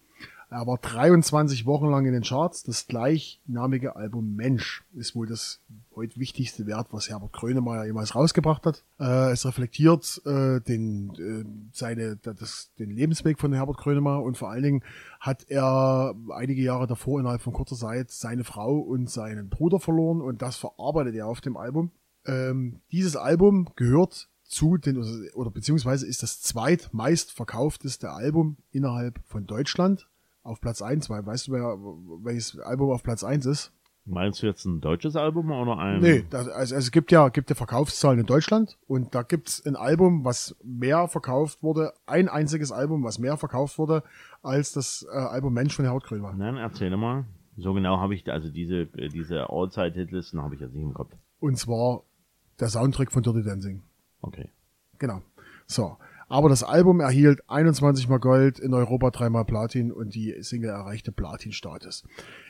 Er 0.51 0.67
war 0.67 0.77
23 0.77 1.65
Wochen 1.65 1.89
lang 1.89 2.05
in 2.05 2.11
den 2.11 2.23
Charts. 2.23 2.63
Das 2.63 2.85
gleichnamige 2.85 3.95
Album 3.95 4.35
Mensch 4.35 4.83
ist 4.93 5.15
wohl 5.15 5.25
das 5.25 5.61
heute 5.95 6.19
wichtigste 6.19 6.67
Wert, 6.67 6.87
was 6.91 7.09
Herbert 7.09 7.31
Grönemeyer 7.31 7.85
jemals 7.85 8.15
rausgebracht 8.15 8.65
hat. 8.65 8.83
Äh, 8.99 9.31
es 9.31 9.45
reflektiert 9.45 10.21
äh, 10.25 10.59
den, 10.59 11.15
äh, 11.15 11.45
seine, 11.71 12.17
das, 12.17 12.73
den 12.77 12.89
Lebensweg 12.91 13.39
von 13.39 13.53
Herbert 13.53 13.77
Grönemeyer 13.77 14.21
und 14.21 14.37
vor 14.37 14.49
allen 14.49 14.63
Dingen 14.63 14.83
hat 15.21 15.45
er 15.47 16.15
einige 16.31 16.61
Jahre 16.61 16.85
davor 16.85 17.21
innerhalb 17.21 17.39
von 17.39 17.53
kurzer 17.53 17.77
Zeit 17.77 18.11
seine 18.11 18.43
Frau 18.43 18.77
und 18.77 19.09
seinen 19.09 19.47
Bruder 19.47 19.79
verloren 19.79 20.19
und 20.19 20.41
das 20.41 20.57
verarbeitet 20.57 21.15
er 21.15 21.27
auf 21.27 21.39
dem 21.39 21.55
Album. 21.55 21.91
Ähm, 22.25 22.81
dieses 22.91 23.15
Album 23.15 23.69
gehört 23.77 24.27
zu 24.43 24.75
den, 24.75 24.97
oder 25.33 25.49
beziehungsweise 25.49 26.05
ist 26.05 26.23
das 26.23 26.41
zweitmeistverkaufteste 26.41 28.11
Album 28.11 28.57
innerhalb 28.71 29.21
von 29.27 29.47
Deutschland 29.47 30.09
auf 30.43 30.61
Platz 30.61 30.81
1, 30.81 31.09
weil 31.09 31.25
weißt 31.25 31.47
du, 31.47 31.51
wer, 31.53 31.77
welches 32.23 32.59
Album 32.59 32.91
auf 32.91 33.03
Platz 33.03 33.23
1 33.23 33.45
ist? 33.45 33.71
Meinst 34.03 34.41
du 34.41 34.47
jetzt 34.47 34.65
ein 34.65 34.81
deutsches 34.81 35.15
Album 35.15 35.51
oder 35.51 35.77
ein... 35.77 35.99
Nee, 36.01 36.25
das, 36.27 36.47
also, 36.47 36.75
es 36.75 36.89
gibt 36.89 37.11
ja, 37.11 37.29
gibt 37.29 37.51
ja 37.51 37.55
Verkaufszahlen 37.55 38.19
in 38.19 38.25
Deutschland 38.25 38.79
und 38.87 39.13
da 39.13 39.21
gibt's 39.21 39.63
ein 39.63 39.75
Album, 39.75 40.25
was 40.25 40.55
mehr 40.63 41.07
verkauft 41.07 41.61
wurde, 41.61 41.93
ein 42.07 42.27
einziges 42.27 42.71
Album, 42.71 43.03
was 43.03 43.19
mehr 43.19 43.37
verkauft 43.37 43.77
wurde, 43.77 44.03
als 44.41 44.73
das 44.73 45.05
äh, 45.11 45.15
Album 45.15 45.53
Mensch 45.53 45.75
von 45.75 45.85
Herbert 45.85 46.05
Grönemeyer. 46.05 46.33
Nein, 46.33 46.57
erzähl 46.57 46.95
mal. 46.97 47.25
So 47.57 47.73
genau 47.73 47.99
habe 47.99 48.15
ich, 48.15 48.29
also 48.31 48.49
diese, 48.49 48.89
äh, 48.97 49.09
diese 49.09 49.49
All-Zeit-Hitlisten 49.51 50.41
habe 50.41 50.55
ich 50.55 50.61
jetzt 50.61 50.73
nicht 50.73 50.83
im 50.83 50.95
Kopf. 50.95 51.11
Und 51.39 51.57
zwar 51.57 52.03
der 52.59 52.69
Soundtrack 52.69 53.11
von 53.11 53.21
Dirty 53.21 53.43
Dancing. 53.43 53.83
Okay. 54.21 54.49
Genau. 54.97 55.21
So. 55.67 55.97
Aber 56.31 56.47
das 56.47 56.63
Album 56.63 57.01
erhielt 57.01 57.41
21 57.49 58.07
mal 58.07 58.17
Gold, 58.17 58.57
in 58.57 58.73
Europa 58.73 59.11
dreimal 59.11 59.43
Platin 59.43 59.91
und 59.91 60.15
die 60.15 60.33
Single 60.39 60.69
erreichte 60.69 61.11
Platin-Status. 61.11 62.05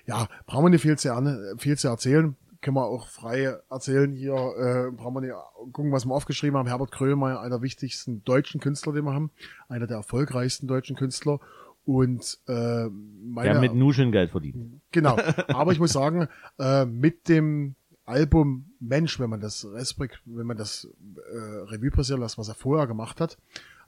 Ja, 0.05 0.27
brauchen 0.45 0.65
wir 0.65 0.69
nicht 0.69 0.83
viel 0.83 0.99
zu, 0.99 1.55
viel 1.57 1.75
zu 1.79 1.87
erzählen. 1.87 2.35
Können 2.61 2.77
wir 2.77 2.85
auch 2.85 3.07
frei 3.07 3.57
erzählen 3.71 4.13
hier. 4.13 4.33
Äh, 4.33 4.91
brauchen 4.91 5.15
wir 5.15 5.21
nicht 5.21 5.33
gucken, 5.73 5.91
was 5.91 6.05
wir 6.05 6.13
aufgeschrieben 6.13 6.59
haben. 6.59 6.67
Herbert 6.67 6.91
Grönemeyer, 6.91 7.39
einer 7.39 7.49
der 7.49 7.61
wichtigsten 7.63 8.23
deutschen 8.23 8.61
Künstler, 8.61 8.93
den 8.93 9.03
wir 9.03 9.15
haben. 9.15 9.31
Einer 9.67 9.87
der 9.87 9.97
erfolgreichsten 9.97 10.67
deutschen 10.67 10.95
Künstler. 10.95 11.39
Und 11.83 12.37
äh, 12.47 12.85
meine, 12.87 13.53
Der 13.53 13.59
mit 13.61 13.73
Nuschen 13.73 14.11
Geld 14.11 14.29
verdient. 14.29 14.79
Genau. 14.91 15.17
Aber 15.47 15.71
ich 15.71 15.79
muss 15.79 15.93
sagen, 15.93 16.27
äh, 16.59 16.85
mit 16.85 17.27
dem 17.29 17.75
Album 18.11 18.65
Mensch, 18.79 19.19
wenn 19.19 19.29
man 19.29 19.39
das 19.39 19.65
Respekt, 19.65 20.21
wenn 20.25 20.45
man 20.45 20.57
das 20.57 20.87
äh, 21.15 21.37
Revue 21.71 21.91
passieren 21.91 22.21
lässt, 22.21 22.37
was 22.37 22.49
er 22.49 22.55
vorher 22.55 22.87
gemacht 22.87 23.21
hat, 23.21 23.37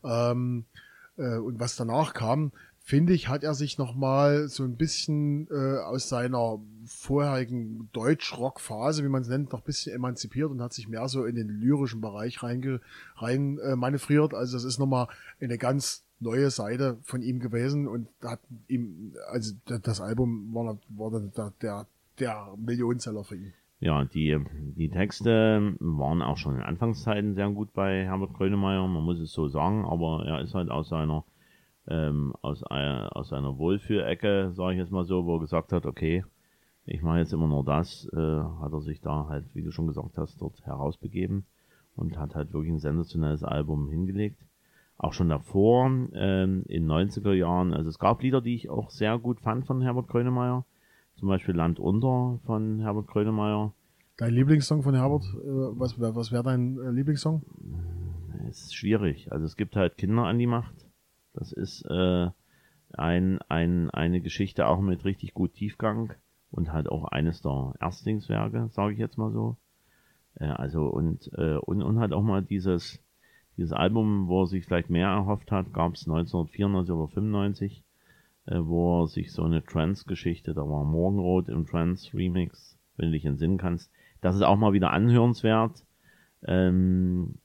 ähm, 0.04 0.66
äh, 1.18 1.38
und 1.38 1.60
was 1.60 1.76
danach 1.76 2.14
kam, 2.14 2.52
finde 2.80 3.14
ich, 3.14 3.30
hat 3.30 3.44
er 3.44 3.54
sich 3.54 3.78
nochmal 3.78 4.50
so 4.50 4.64
ein 4.64 4.76
bisschen 4.76 5.48
äh, 5.50 5.80
aus 5.80 6.10
seiner 6.10 6.60
vorherigen 6.86 7.90
Deutsch-Rock-Phase, 7.94 9.04
wie 9.04 9.10
man 9.10 9.22
es 9.22 9.30
nennt, 9.30 9.54
noch 9.54 9.62
ein 9.62 9.66
bisschen 9.66 9.96
emanzipiert 9.96 10.52
und 10.52 10.62
hat 10.62 10.74
sich 10.74 10.90
mehr 10.90 11.08
so 11.08 11.26
in 11.26 11.36
den 11.36 11.48
lyrischen 11.48 12.02
Bereich 12.02 12.44
reinge, 12.44 12.82
rein 13.16 13.58
äh, 13.60 13.76
manövriert. 13.78 14.34
Also 14.34 14.58
es 14.58 14.66
ist 14.66 14.80
nochmal 14.80 15.08
eine 15.40 15.58
ganz 15.58 16.04
neue 16.20 16.50
Seite 16.50 16.98
von 17.04 17.22
ihm 17.22 17.40
gewesen 17.40 17.88
und 17.88 18.08
hat 18.22 18.42
ihm, 18.68 19.16
also 19.30 19.54
das 19.66 20.02
Album 20.02 20.54
war, 20.54 20.78
war 20.90 21.22
der, 21.22 21.54
der, 21.62 21.88
der 22.20 22.54
Millionenseller 22.58 23.24
für 23.24 23.36
ihn. 23.36 23.54
Ja, 23.84 24.06
die, 24.06 24.39
die 24.78 24.88
Texte 24.88 25.76
waren 25.82 26.22
auch 26.22 26.38
schon 26.38 26.56
in 26.56 26.62
Anfangszeiten 26.62 27.36
sehr 27.36 27.50
gut 27.50 27.74
bei 27.74 28.06
Herbert 28.06 28.34
Grönemeyer, 28.34 28.88
man 28.88 29.04
muss 29.04 29.19
es 29.19 29.34
so 29.34 29.50
sagen, 29.50 29.84
aber 29.84 30.24
er 30.26 30.39
ist 30.39 30.56
halt 30.56 30.72
aus 30.72 30.88
seiner, 30.88 31.26
ähm, 31.89 32.34
aus, 32.41 32.63
einer, 32.63 33.13
aus 33.13 33.28
seiner 33.28 33.58
Wohlfühlecke, 33.58 34.52
sage 34.54 34.76
ich 34.76 34.80
jetzt 34.80 34.93
mal 34.93 35.04
so, 35.04 35.26
wo 35.26 35.36
er 35.36 35.41
gesagt 35.41 35.74
hat, 35.74 35.86
okay, 35.86 36.24
ich 36.86 37.02
mache 37.02 37.17
jetzt 37.17 37.34
immer 37.34 37.50
nur 37.50 37.65
das, 37.65 38.08
äh, 38.13 38.17
hat 38.62 38.72
er 38.72 38.80
sich 38.80 39.02
da 39.02 39.28
halt, 39.28 39.54
wie 39.54 39.63
du 39.63 39.72
schon 39.72 39.88
gesagt 39.88 40.17
hast, 40.17 40.41
dort 40.41 40.65
herausbegeben 40.65 41.46
und 41.98 42.17
hat 42.17 42.36
halt 42.36 42.54
wirklich 42.54 42.72
ein 42.72 42.80
sensationelles 42.80 43.43
Album 43.43 43.89
hingelegt. 43.89 44.39
Auch 44.98 45.12
schon 45.12 45.28
davor, 45.28 45.88
ähm, 46.13 46.63
in 46.69 46.89
90er 46.89 47.34
Jahren, 47.34 47.74
also 47.74 47.89
es 47.89 48.00
gab 48.00 48.22
Lieder, 48.22 48.39
die 48.39 48.56
ich 48.56 48.69
auch 48.69 48.91
sehr 48.91 49.19
gut 49.19 49.41
fand 49.41 49.65
von 49.65 49.82
Herbert 49.82 50.08
Grönemeyer. 50.08 50.63
Zum 51.24 51.30
Beispiel 51.30 51.56
Land 51.56 51.80
unter 51.80 52.38
von 52.46 52.82
Herbert 52.82 53.08
Grönemeyer. 53.08 53.74
Dein 54.18 54.34
Lieblingssong 54.34 54.84
von 54.84 54.94
Herbert, 54.94 55.24
äh, 55.24 55.48
was, 55.80 55.98
was 55.98 56.34
wäre 56.34 56.44
dein 56.44 56.78
äh, 56.78 56.92
Lieblingssong? 56.92 57.42
ist 58.50 58.76
schwierig. 58.76 59.32
Also 59.32 59.46
es 59.46 59.56
gibt 59.56 59.78
halt 59.78 59.96
Kinder 59.96 60.24
an 60.24 60.38
die 60.38 60.48
Macht. 60.48 60.76
Das 61.34 61.54
ist 61.54 61.86
äh, 61.90 62.28
ein, 62.92 63.40
ein, 63.48 63.90
eine 63.92 64.20
Geschichte 64.20 64.68
auch 64.68 64.82
mit 64.82 65.06
richtig 65.06 65.34
gut 65.34 65.54
Tiefgang 65.54 66.12
und 66.52 66.74
halt 66.74 66.90
auch 66.90 67.06
eines 67.06 67.42
der 67.42 67.72
Erstlingswerke, 67.80 68.68
sage 68.72 68.92
ich 68.92 69.00
jetzt 69.00 69.18
mal 69.18 69.32
so. 69.32 69.56
Äh, 70.36 70.48
also 70.48 70.88
und, 70.88 71.32
äh, 71.38 71.56
und, 71.56 71.84
und 71.84 72.00
halt 72.00 72.12
auch 72.12 72.22
mal 72.22 72.42
dieses, 72.42 73.02
dieses 73.56 73.72
Album, 73.72 74.28
wo 74.28 74.42
er 74.42 74.48
sich 74.48 74.66
vielleicht 74.66 74.90
mehr 74.90 75.08
erhofft 75.08 75.54
hat, 75.54 75.72
gab 75.72 75.94
es 75.94 76.06
1994 76.06 76.94
oder 76.94 77.08
95, 77.08 77.82
äh, 78.46 78.60
wo 78.60 79.04
er 79.04 79.08
sich 79.08 79.32
so 79.32 79.44
eine 79.44 79.64
Trance-Geschichte, 79.64 80.54
da 80.54 80.62
war 80.62 80.84
Morgenrot 80.84 81.50
im 81.50 81.66
Trance-Remix, 81.66 82.78
wenn 82.98 83.08
du 83.08 83.12
dich 83.14 83.26
entsinnen 83.26 83.58
kannst. 83.58 83.92
Das 84.22 84.36
ist 84.36 84.42
auch 84.42 84.58
mal 84.58 84.74
wieder 84.74 84.92
anhörenswert. 84.92 85.86
Ähm, 86.46 87.36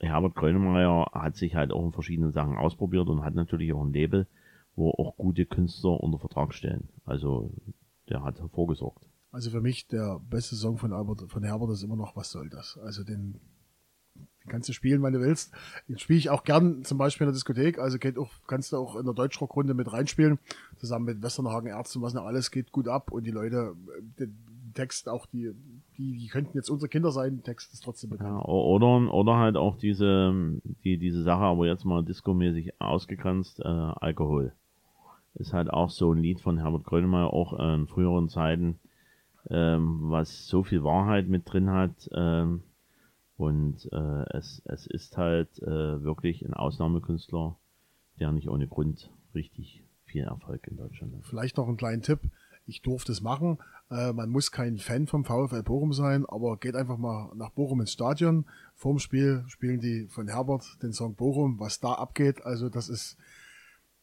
Herbert 0.00 0.34
Grönemeyer 0.34 1.10
hat 1.12 1.36
sich 1.36 1.54
halt 1.54 1.72
auch 1.72 1.84
in 1.84 1.92
verschiedenen 1.92 2.32
Sachen 2.32 2.56
ausprobiert 2.56 3.08
und 3.08 3.24
hat 3.24 3.34
natürlich 3.34 3.72
auch 3.72 3.82
ein 3.82 3.92
Label, 3.92 4.26
wo 4.76 4.90
auch 4.90 5.16
gute 5.16 5.46
Künstler 5.46 6.00
unter 6.00 6.18
Vertrag 6.18 6.54
stellen. 6.54 6.88
Also 7.04 7.52
der 8.08 8.22
hat 8.22 8.38
hervorgesorgt. 8.40 9.04
Also 9.30 9.50
für 9.50 9.60
mich 9.60 9.86
der 9.88 10.20
beste 10.20 10.56
Song 10.56 10.78
von, 10.78 10.92
Albert, 10.92 11.30
von 11.30 11.42
Herbert 11.42 11.70
ist 11.70 11.82
immer 11.82 11.96
noch 11.96 12.16
Was 12.16 12.30
soll 12.30 12.48
das? 12.48 12.78
Also 12.82 13.04
den 13.04 13.40
kannst 14.48 14.68
du 14.68 14.72
spielen, 14.72 15.02
wenn 15.02 15.12
du 15.12 15.20
willst. 15.20 15.52
Den 15.88 15.98
spiele 15.98 16.18
ich 16.18 16.30
auch 16.30 16.44
gern 16.44 16.84
zum 16.84 16.98
Beispiel 16.98 17.26
in 17.26 17.28
der 17.28 17.34
Diskothek. 17.34 17.78
Also 17.78 17.98
geht 17.98 18.18
auch, 18.18 18.30
kannst 18.46 18.72
du 18.72 18.76
auch 18.76 18.96
in 18.96 19.04
der 19.04 19.14
Deutschrockrunde 19.14 19.74
mit 19.74 19.92
reinspielen. 19.92 20.38
Zusammen 20.76 21.04
mit 21.04 21.22
Westernhagen 21.22 21.68
Ärzten, 21.68 22.02
was 22.02 22.14
noch 22.14 22.24
alles 22.24 22.50
geht 22.50 22.72
gut 22.72 22.88
ab. 22.88 23.12
Und 23.12 23.24
die 23.24 23.30
Leute, 23.30 23.74
äh, 23.98 24.02
den 24.18 24.36
Text 24.74 25.08
auch, 25.08 25.26
die, 25.26 25.52
die, 25.96 26.18
die 26.18 26.28
könnten 26.28 26.56
jetzt 26.56 26.70
unsere 26.70 26.88
Kinder 26.88 27.10
sein, 27.10 27.42
Text 27.42 27.72
ist 27.72 27.84
trotzdem 27.84 28.10
bekannt. 28.10 28.30
Ja, 28.30 28.44
oder, 28.44 29.12
oder 29.12 29.36
halt 29.36 29.56
auch 29.56 29.76
diese, 29.76 30.32
die, 30.84 30.98
diese 30.98 31.22
Sache, 31.22 31.42
aber 31.42 31.66
jetzt 31.66 31.84
mal 31.84 32.04
discomäßig 32.04 32.80
ausgegrenzt, 32.80 33.60
äh, 33.60 33.66
Alkohol. 33.66 34.52
Ist 35.34 35.52
halt 35.52 35.70
auch 35.70 35.90
so 35.90 36.12
ein 36.12 36.18
Lied 36.18 36.40
von 36.40 36.58
Herbert 36.58 36.84
Grönemeyer, 36.84 37.32
auch 37.32 37.58
äh, 37.58 37.74
in 37.74 37.86
früheren 37.86 38.28
Zeiten, 38.28 38.78
ähm, 39.50 39.98
was 40.02 40.46
so 40.46 40.62
viel 40.62 40.82
Wahrheit 40.82 41.28
mit 41.28 41.42
drin 41.52 41.70
hat. 41.70 42.08
Ähm, 42.12 42.62
und 43.38 43.88
äh, 43.92 44.36
es, 44.36 44.60
es 44.64 44.88
ist 44.88 45.16
halt 45.16 45.62
äh, 45.62 46.02
wirklich 46.02 46.44
ein 46.44 46.54
Ausnahmekünstler, 46.54 47.56
der 48.18 48.32
nicht 48.32 48.48
ohne 48.48 48.66
Grund 48.66 49.12
richtig 49.32 49.84
viel 50.04 50.24
Erfolg 50.24 50.66
in 50.66 50.76
Deutschland 50.76 51.14
hat. 51.14 51.24
Vielleicht 51.24 51.56
noch 51.56 51.68
einen 51.68 51.76
kleinen 51.76 52.02
Tipp. 52.02 52.18
Ich 52.66 52.82
durfte 52.82 53.12
es 53.12 53.20
machen. 53.20 53.58
Äh, 53.92 54.12
man 54.12 54.28
muss 54.28 54.50
kein 54.50 54.78
Fan 54.78 55.06
vom 55.06 55.24
VfL 55.24 55.62
Bochum 55.62 55.92
sein, 55.92 56.26
aber 56.26 56.56
geht 56.56 56.74
einfach 56.74 56.98
mal 56.98 57.30
nach 57.36 57.50
Bochum 57.50 57.80
ins 57.80 57.92
Stadion. 57.92 58.44
Vorm 58.74 58.98
Spiel 58.98 59.44
spielen 59.46 59.78
die 59.78 60.08
von 60.08 60.26
Herbert 60.26 60.82
den 60.82 60.92
Song 60.92 61.14
Bochum, 61.14 61.60
was 61.60 61.78
da 61.78 61.92
abgeht. 61.92 62.44
Also 62.44 62.68
das 62.68 62.88
ist, 62.88 63.16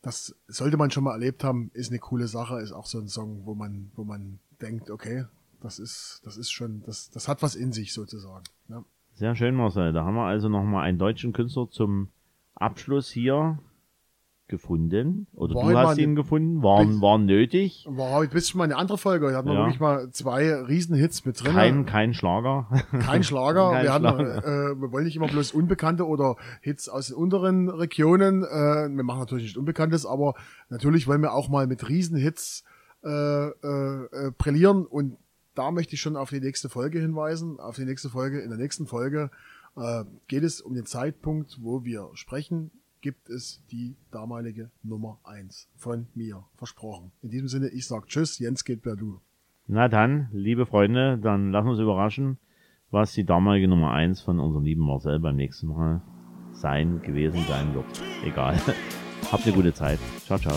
das 0.02 0.34
sollte 0.48 0.78
man 0.78 0.91
schon 0.91 1.04
mal 1.04 1.12
erlebt 1.12 1.43
haben, 1.43 1.71
ist 1.74 1.89
eine 1.89 2.00
coole 2.00 2.30
Sache, 2.30 2.62
ist 2.62 2.71
auch 2.71 2.86
so 2.86 3.00
ein 3.00 3.10
Song, 3.10 3.45
wo 3.45 3.54
man, 3.54 3.91
wo 3.95 4.06
man 4.06 4.39
denkt, 4.62 4.89
okay, 4.89 5.26
das 5.60 5.78
ist, 5.78 6.21
das 6.24 6.38
ist 6.38 6.52
schon, 6.52 6.84
das, 6.86 7.10
das 7.10 7.28
hat 7.28 7.41
was 7.41 7.56
in 7.56 7.74
sich 7.74 7.91
sozusagen. 7.91 8.45
Sehr 9.15 9.36
schön, 9.36 9.56
Marcel. 9.56 9.93
Da 9.93 10.04
haben 10.04 10.15
wir 10.15 10.25
also 10.25 10.49
nochmal 10.49 10.84
einen 10.84 10.97
deutschen 10.97 11.32
Künstler 11.34 11.69
zum 11.69 12.10
Abschluss 12.54 13.10
hier 13.10 13.60
gefunden. 14.47 15.25
Oder 15.34 15.56
War 15.56 15.71
du 15.71 15.78
hast 15.78 15.97
ihn 15.97 16.10
eine- 16.10 16.15
gefunden. 16.15 16.62
War, 16.62 16.86
war 17.01 17.17
nötig. 17.17 17.86
War 17.89 18.12
heute 18.12 18.32
ein 18.32 18.34
bisschen 18.34 18.58
mal 18.58 18.65
eine 18.65 18.75
andere 18.75 18.97
Folge. 18.97 19.32
Da 19.32 19.38
hatten 19.38 19.47
wir 19.47 19.56
Ja. 19.56 19.60
wirklich 19.62 19.80
mal 19.80 20.12
zwei 20.12 20.54
Riesenhits 20.54 21.25
mit 21.25 21.41
drin. 21.43 21.54
Kein, 21.54 21.86
kein 21.86 22.13
Schlager. 22.13 22.67
Kein 22.99 23.23
Schlager. 23.23 23.71
Kein 23.71 23.84
wir, 23.86 23.93
hatten, 23.93 24.06
Schlager. 24.06 24.71
Äh, 24.71 24.82
wir 24.82 24.91
wollen 24.91 25.06
nicht 25.06 25.15
immer 25.15 25.28
bloß 25.28 25.54
Unbekannte 25.54 26.06
oder 26.06 26.36
Hits 26.62 26.89
aus 26.89 27.08
den 27.08 27.15
unteren 27.15 27.69
Regionen. 27.69 28.43
Äh, 28.43 28.89
wir 28.95 29.04
machen 29.04 29.19
natürlich 29.19 29.45
nicht 29.45 29.58
Unbekanntes, 29.58 30.06
aber 30.06 30.36
natürlich 30.69 31.08
wollen 31.08 31.21
wir 31.21 31.34
auch 31.34 31.49
mal 31.49 31.65
mit 31.67 31.88
Riesenhits 31.89 32.63
äh, 33.04 33.10
äh, 33.10 33.49
äh, 34.12 34.32
brillieren. 34.38 34.86
Und 34.86 35.17
da 35.56 35.72
möchte 35.72 35.96
ich 35.96 36.02
schon 36.02 36.15
auf 36.18 36.30
die 36.30 36.41
nächste 36.41 36.70
Folge 36.70 37.00
hinweisen. 37.00 37.60
Auf 37.60 37.76
die 37.76 37.86
nächste 37.86 38.10
Folge. 38.10 38.41
In 38.41 38.50
der 38.50 38.60
nächsten 38.60 38.86
Folge 38.86 39.32
äh, 39.76 40.04
geht 40.28 40.44
es 40.44 40.62
um 40.62 40.76
den 40.76 40.86
Zeitpunkt, 40.86 41.58
wo 41.62 41.84
wir 41.84 42.10
sprechen. 42.13 42.72
Gibt 43.02 43.30
es 43.30 43.62
die 43.72 43.96
damalige 44.12 44.72
Nummer 44.84 45.20
eins 45.24 45.70
von 45.76 46.08
mir 46.15 46.44
versprochen. 46.56 47.12
In 47.22 47.30
diesem 47.30 47.48
Sinne, 47.48 47.70
ich 47.70 47.88
sag 47.88 48.08
Tschüss, 48.08 48.39
Jens 48.39 48.63
geht 48.65 48.82
per 48.82 48.96
Du. 48.96 49.22
Na 49.68 49.88
dann, 49.88 50.30
liebe 50.32 50.65
Freunde, 50.65 51.18
dann 51.18 51.52
lassen 51.52 51.68
wir 51.68 51.72
uns 51.72 51.80
überraschen, 51.80 52.38
was 52.91 53.13
die 53.13 53.26
damalige 53.26 53.68
Nummer 53.68 53.91
eins 53.91 54.22
von 54.22 54.39
unserem 54.39 54.63
lieben 54.63 54.82
Marcel 54.82 55.20
beim 55.20 55.36
nächsten 55.36 55.68
Mal 55.68 56.02
sein, 56.52 57.02
gewesen 57.02 57.44
sein 57.48 57.74
wird. 57.74 57.86
Egal. 58.24 58.60
Habt 59.32 59.46
eine 59.46 59.56
gute 59.56 59.74
Zeit. 59.74 60.00
Ciao, 60.26 60.39
ciao. 60.39 60.56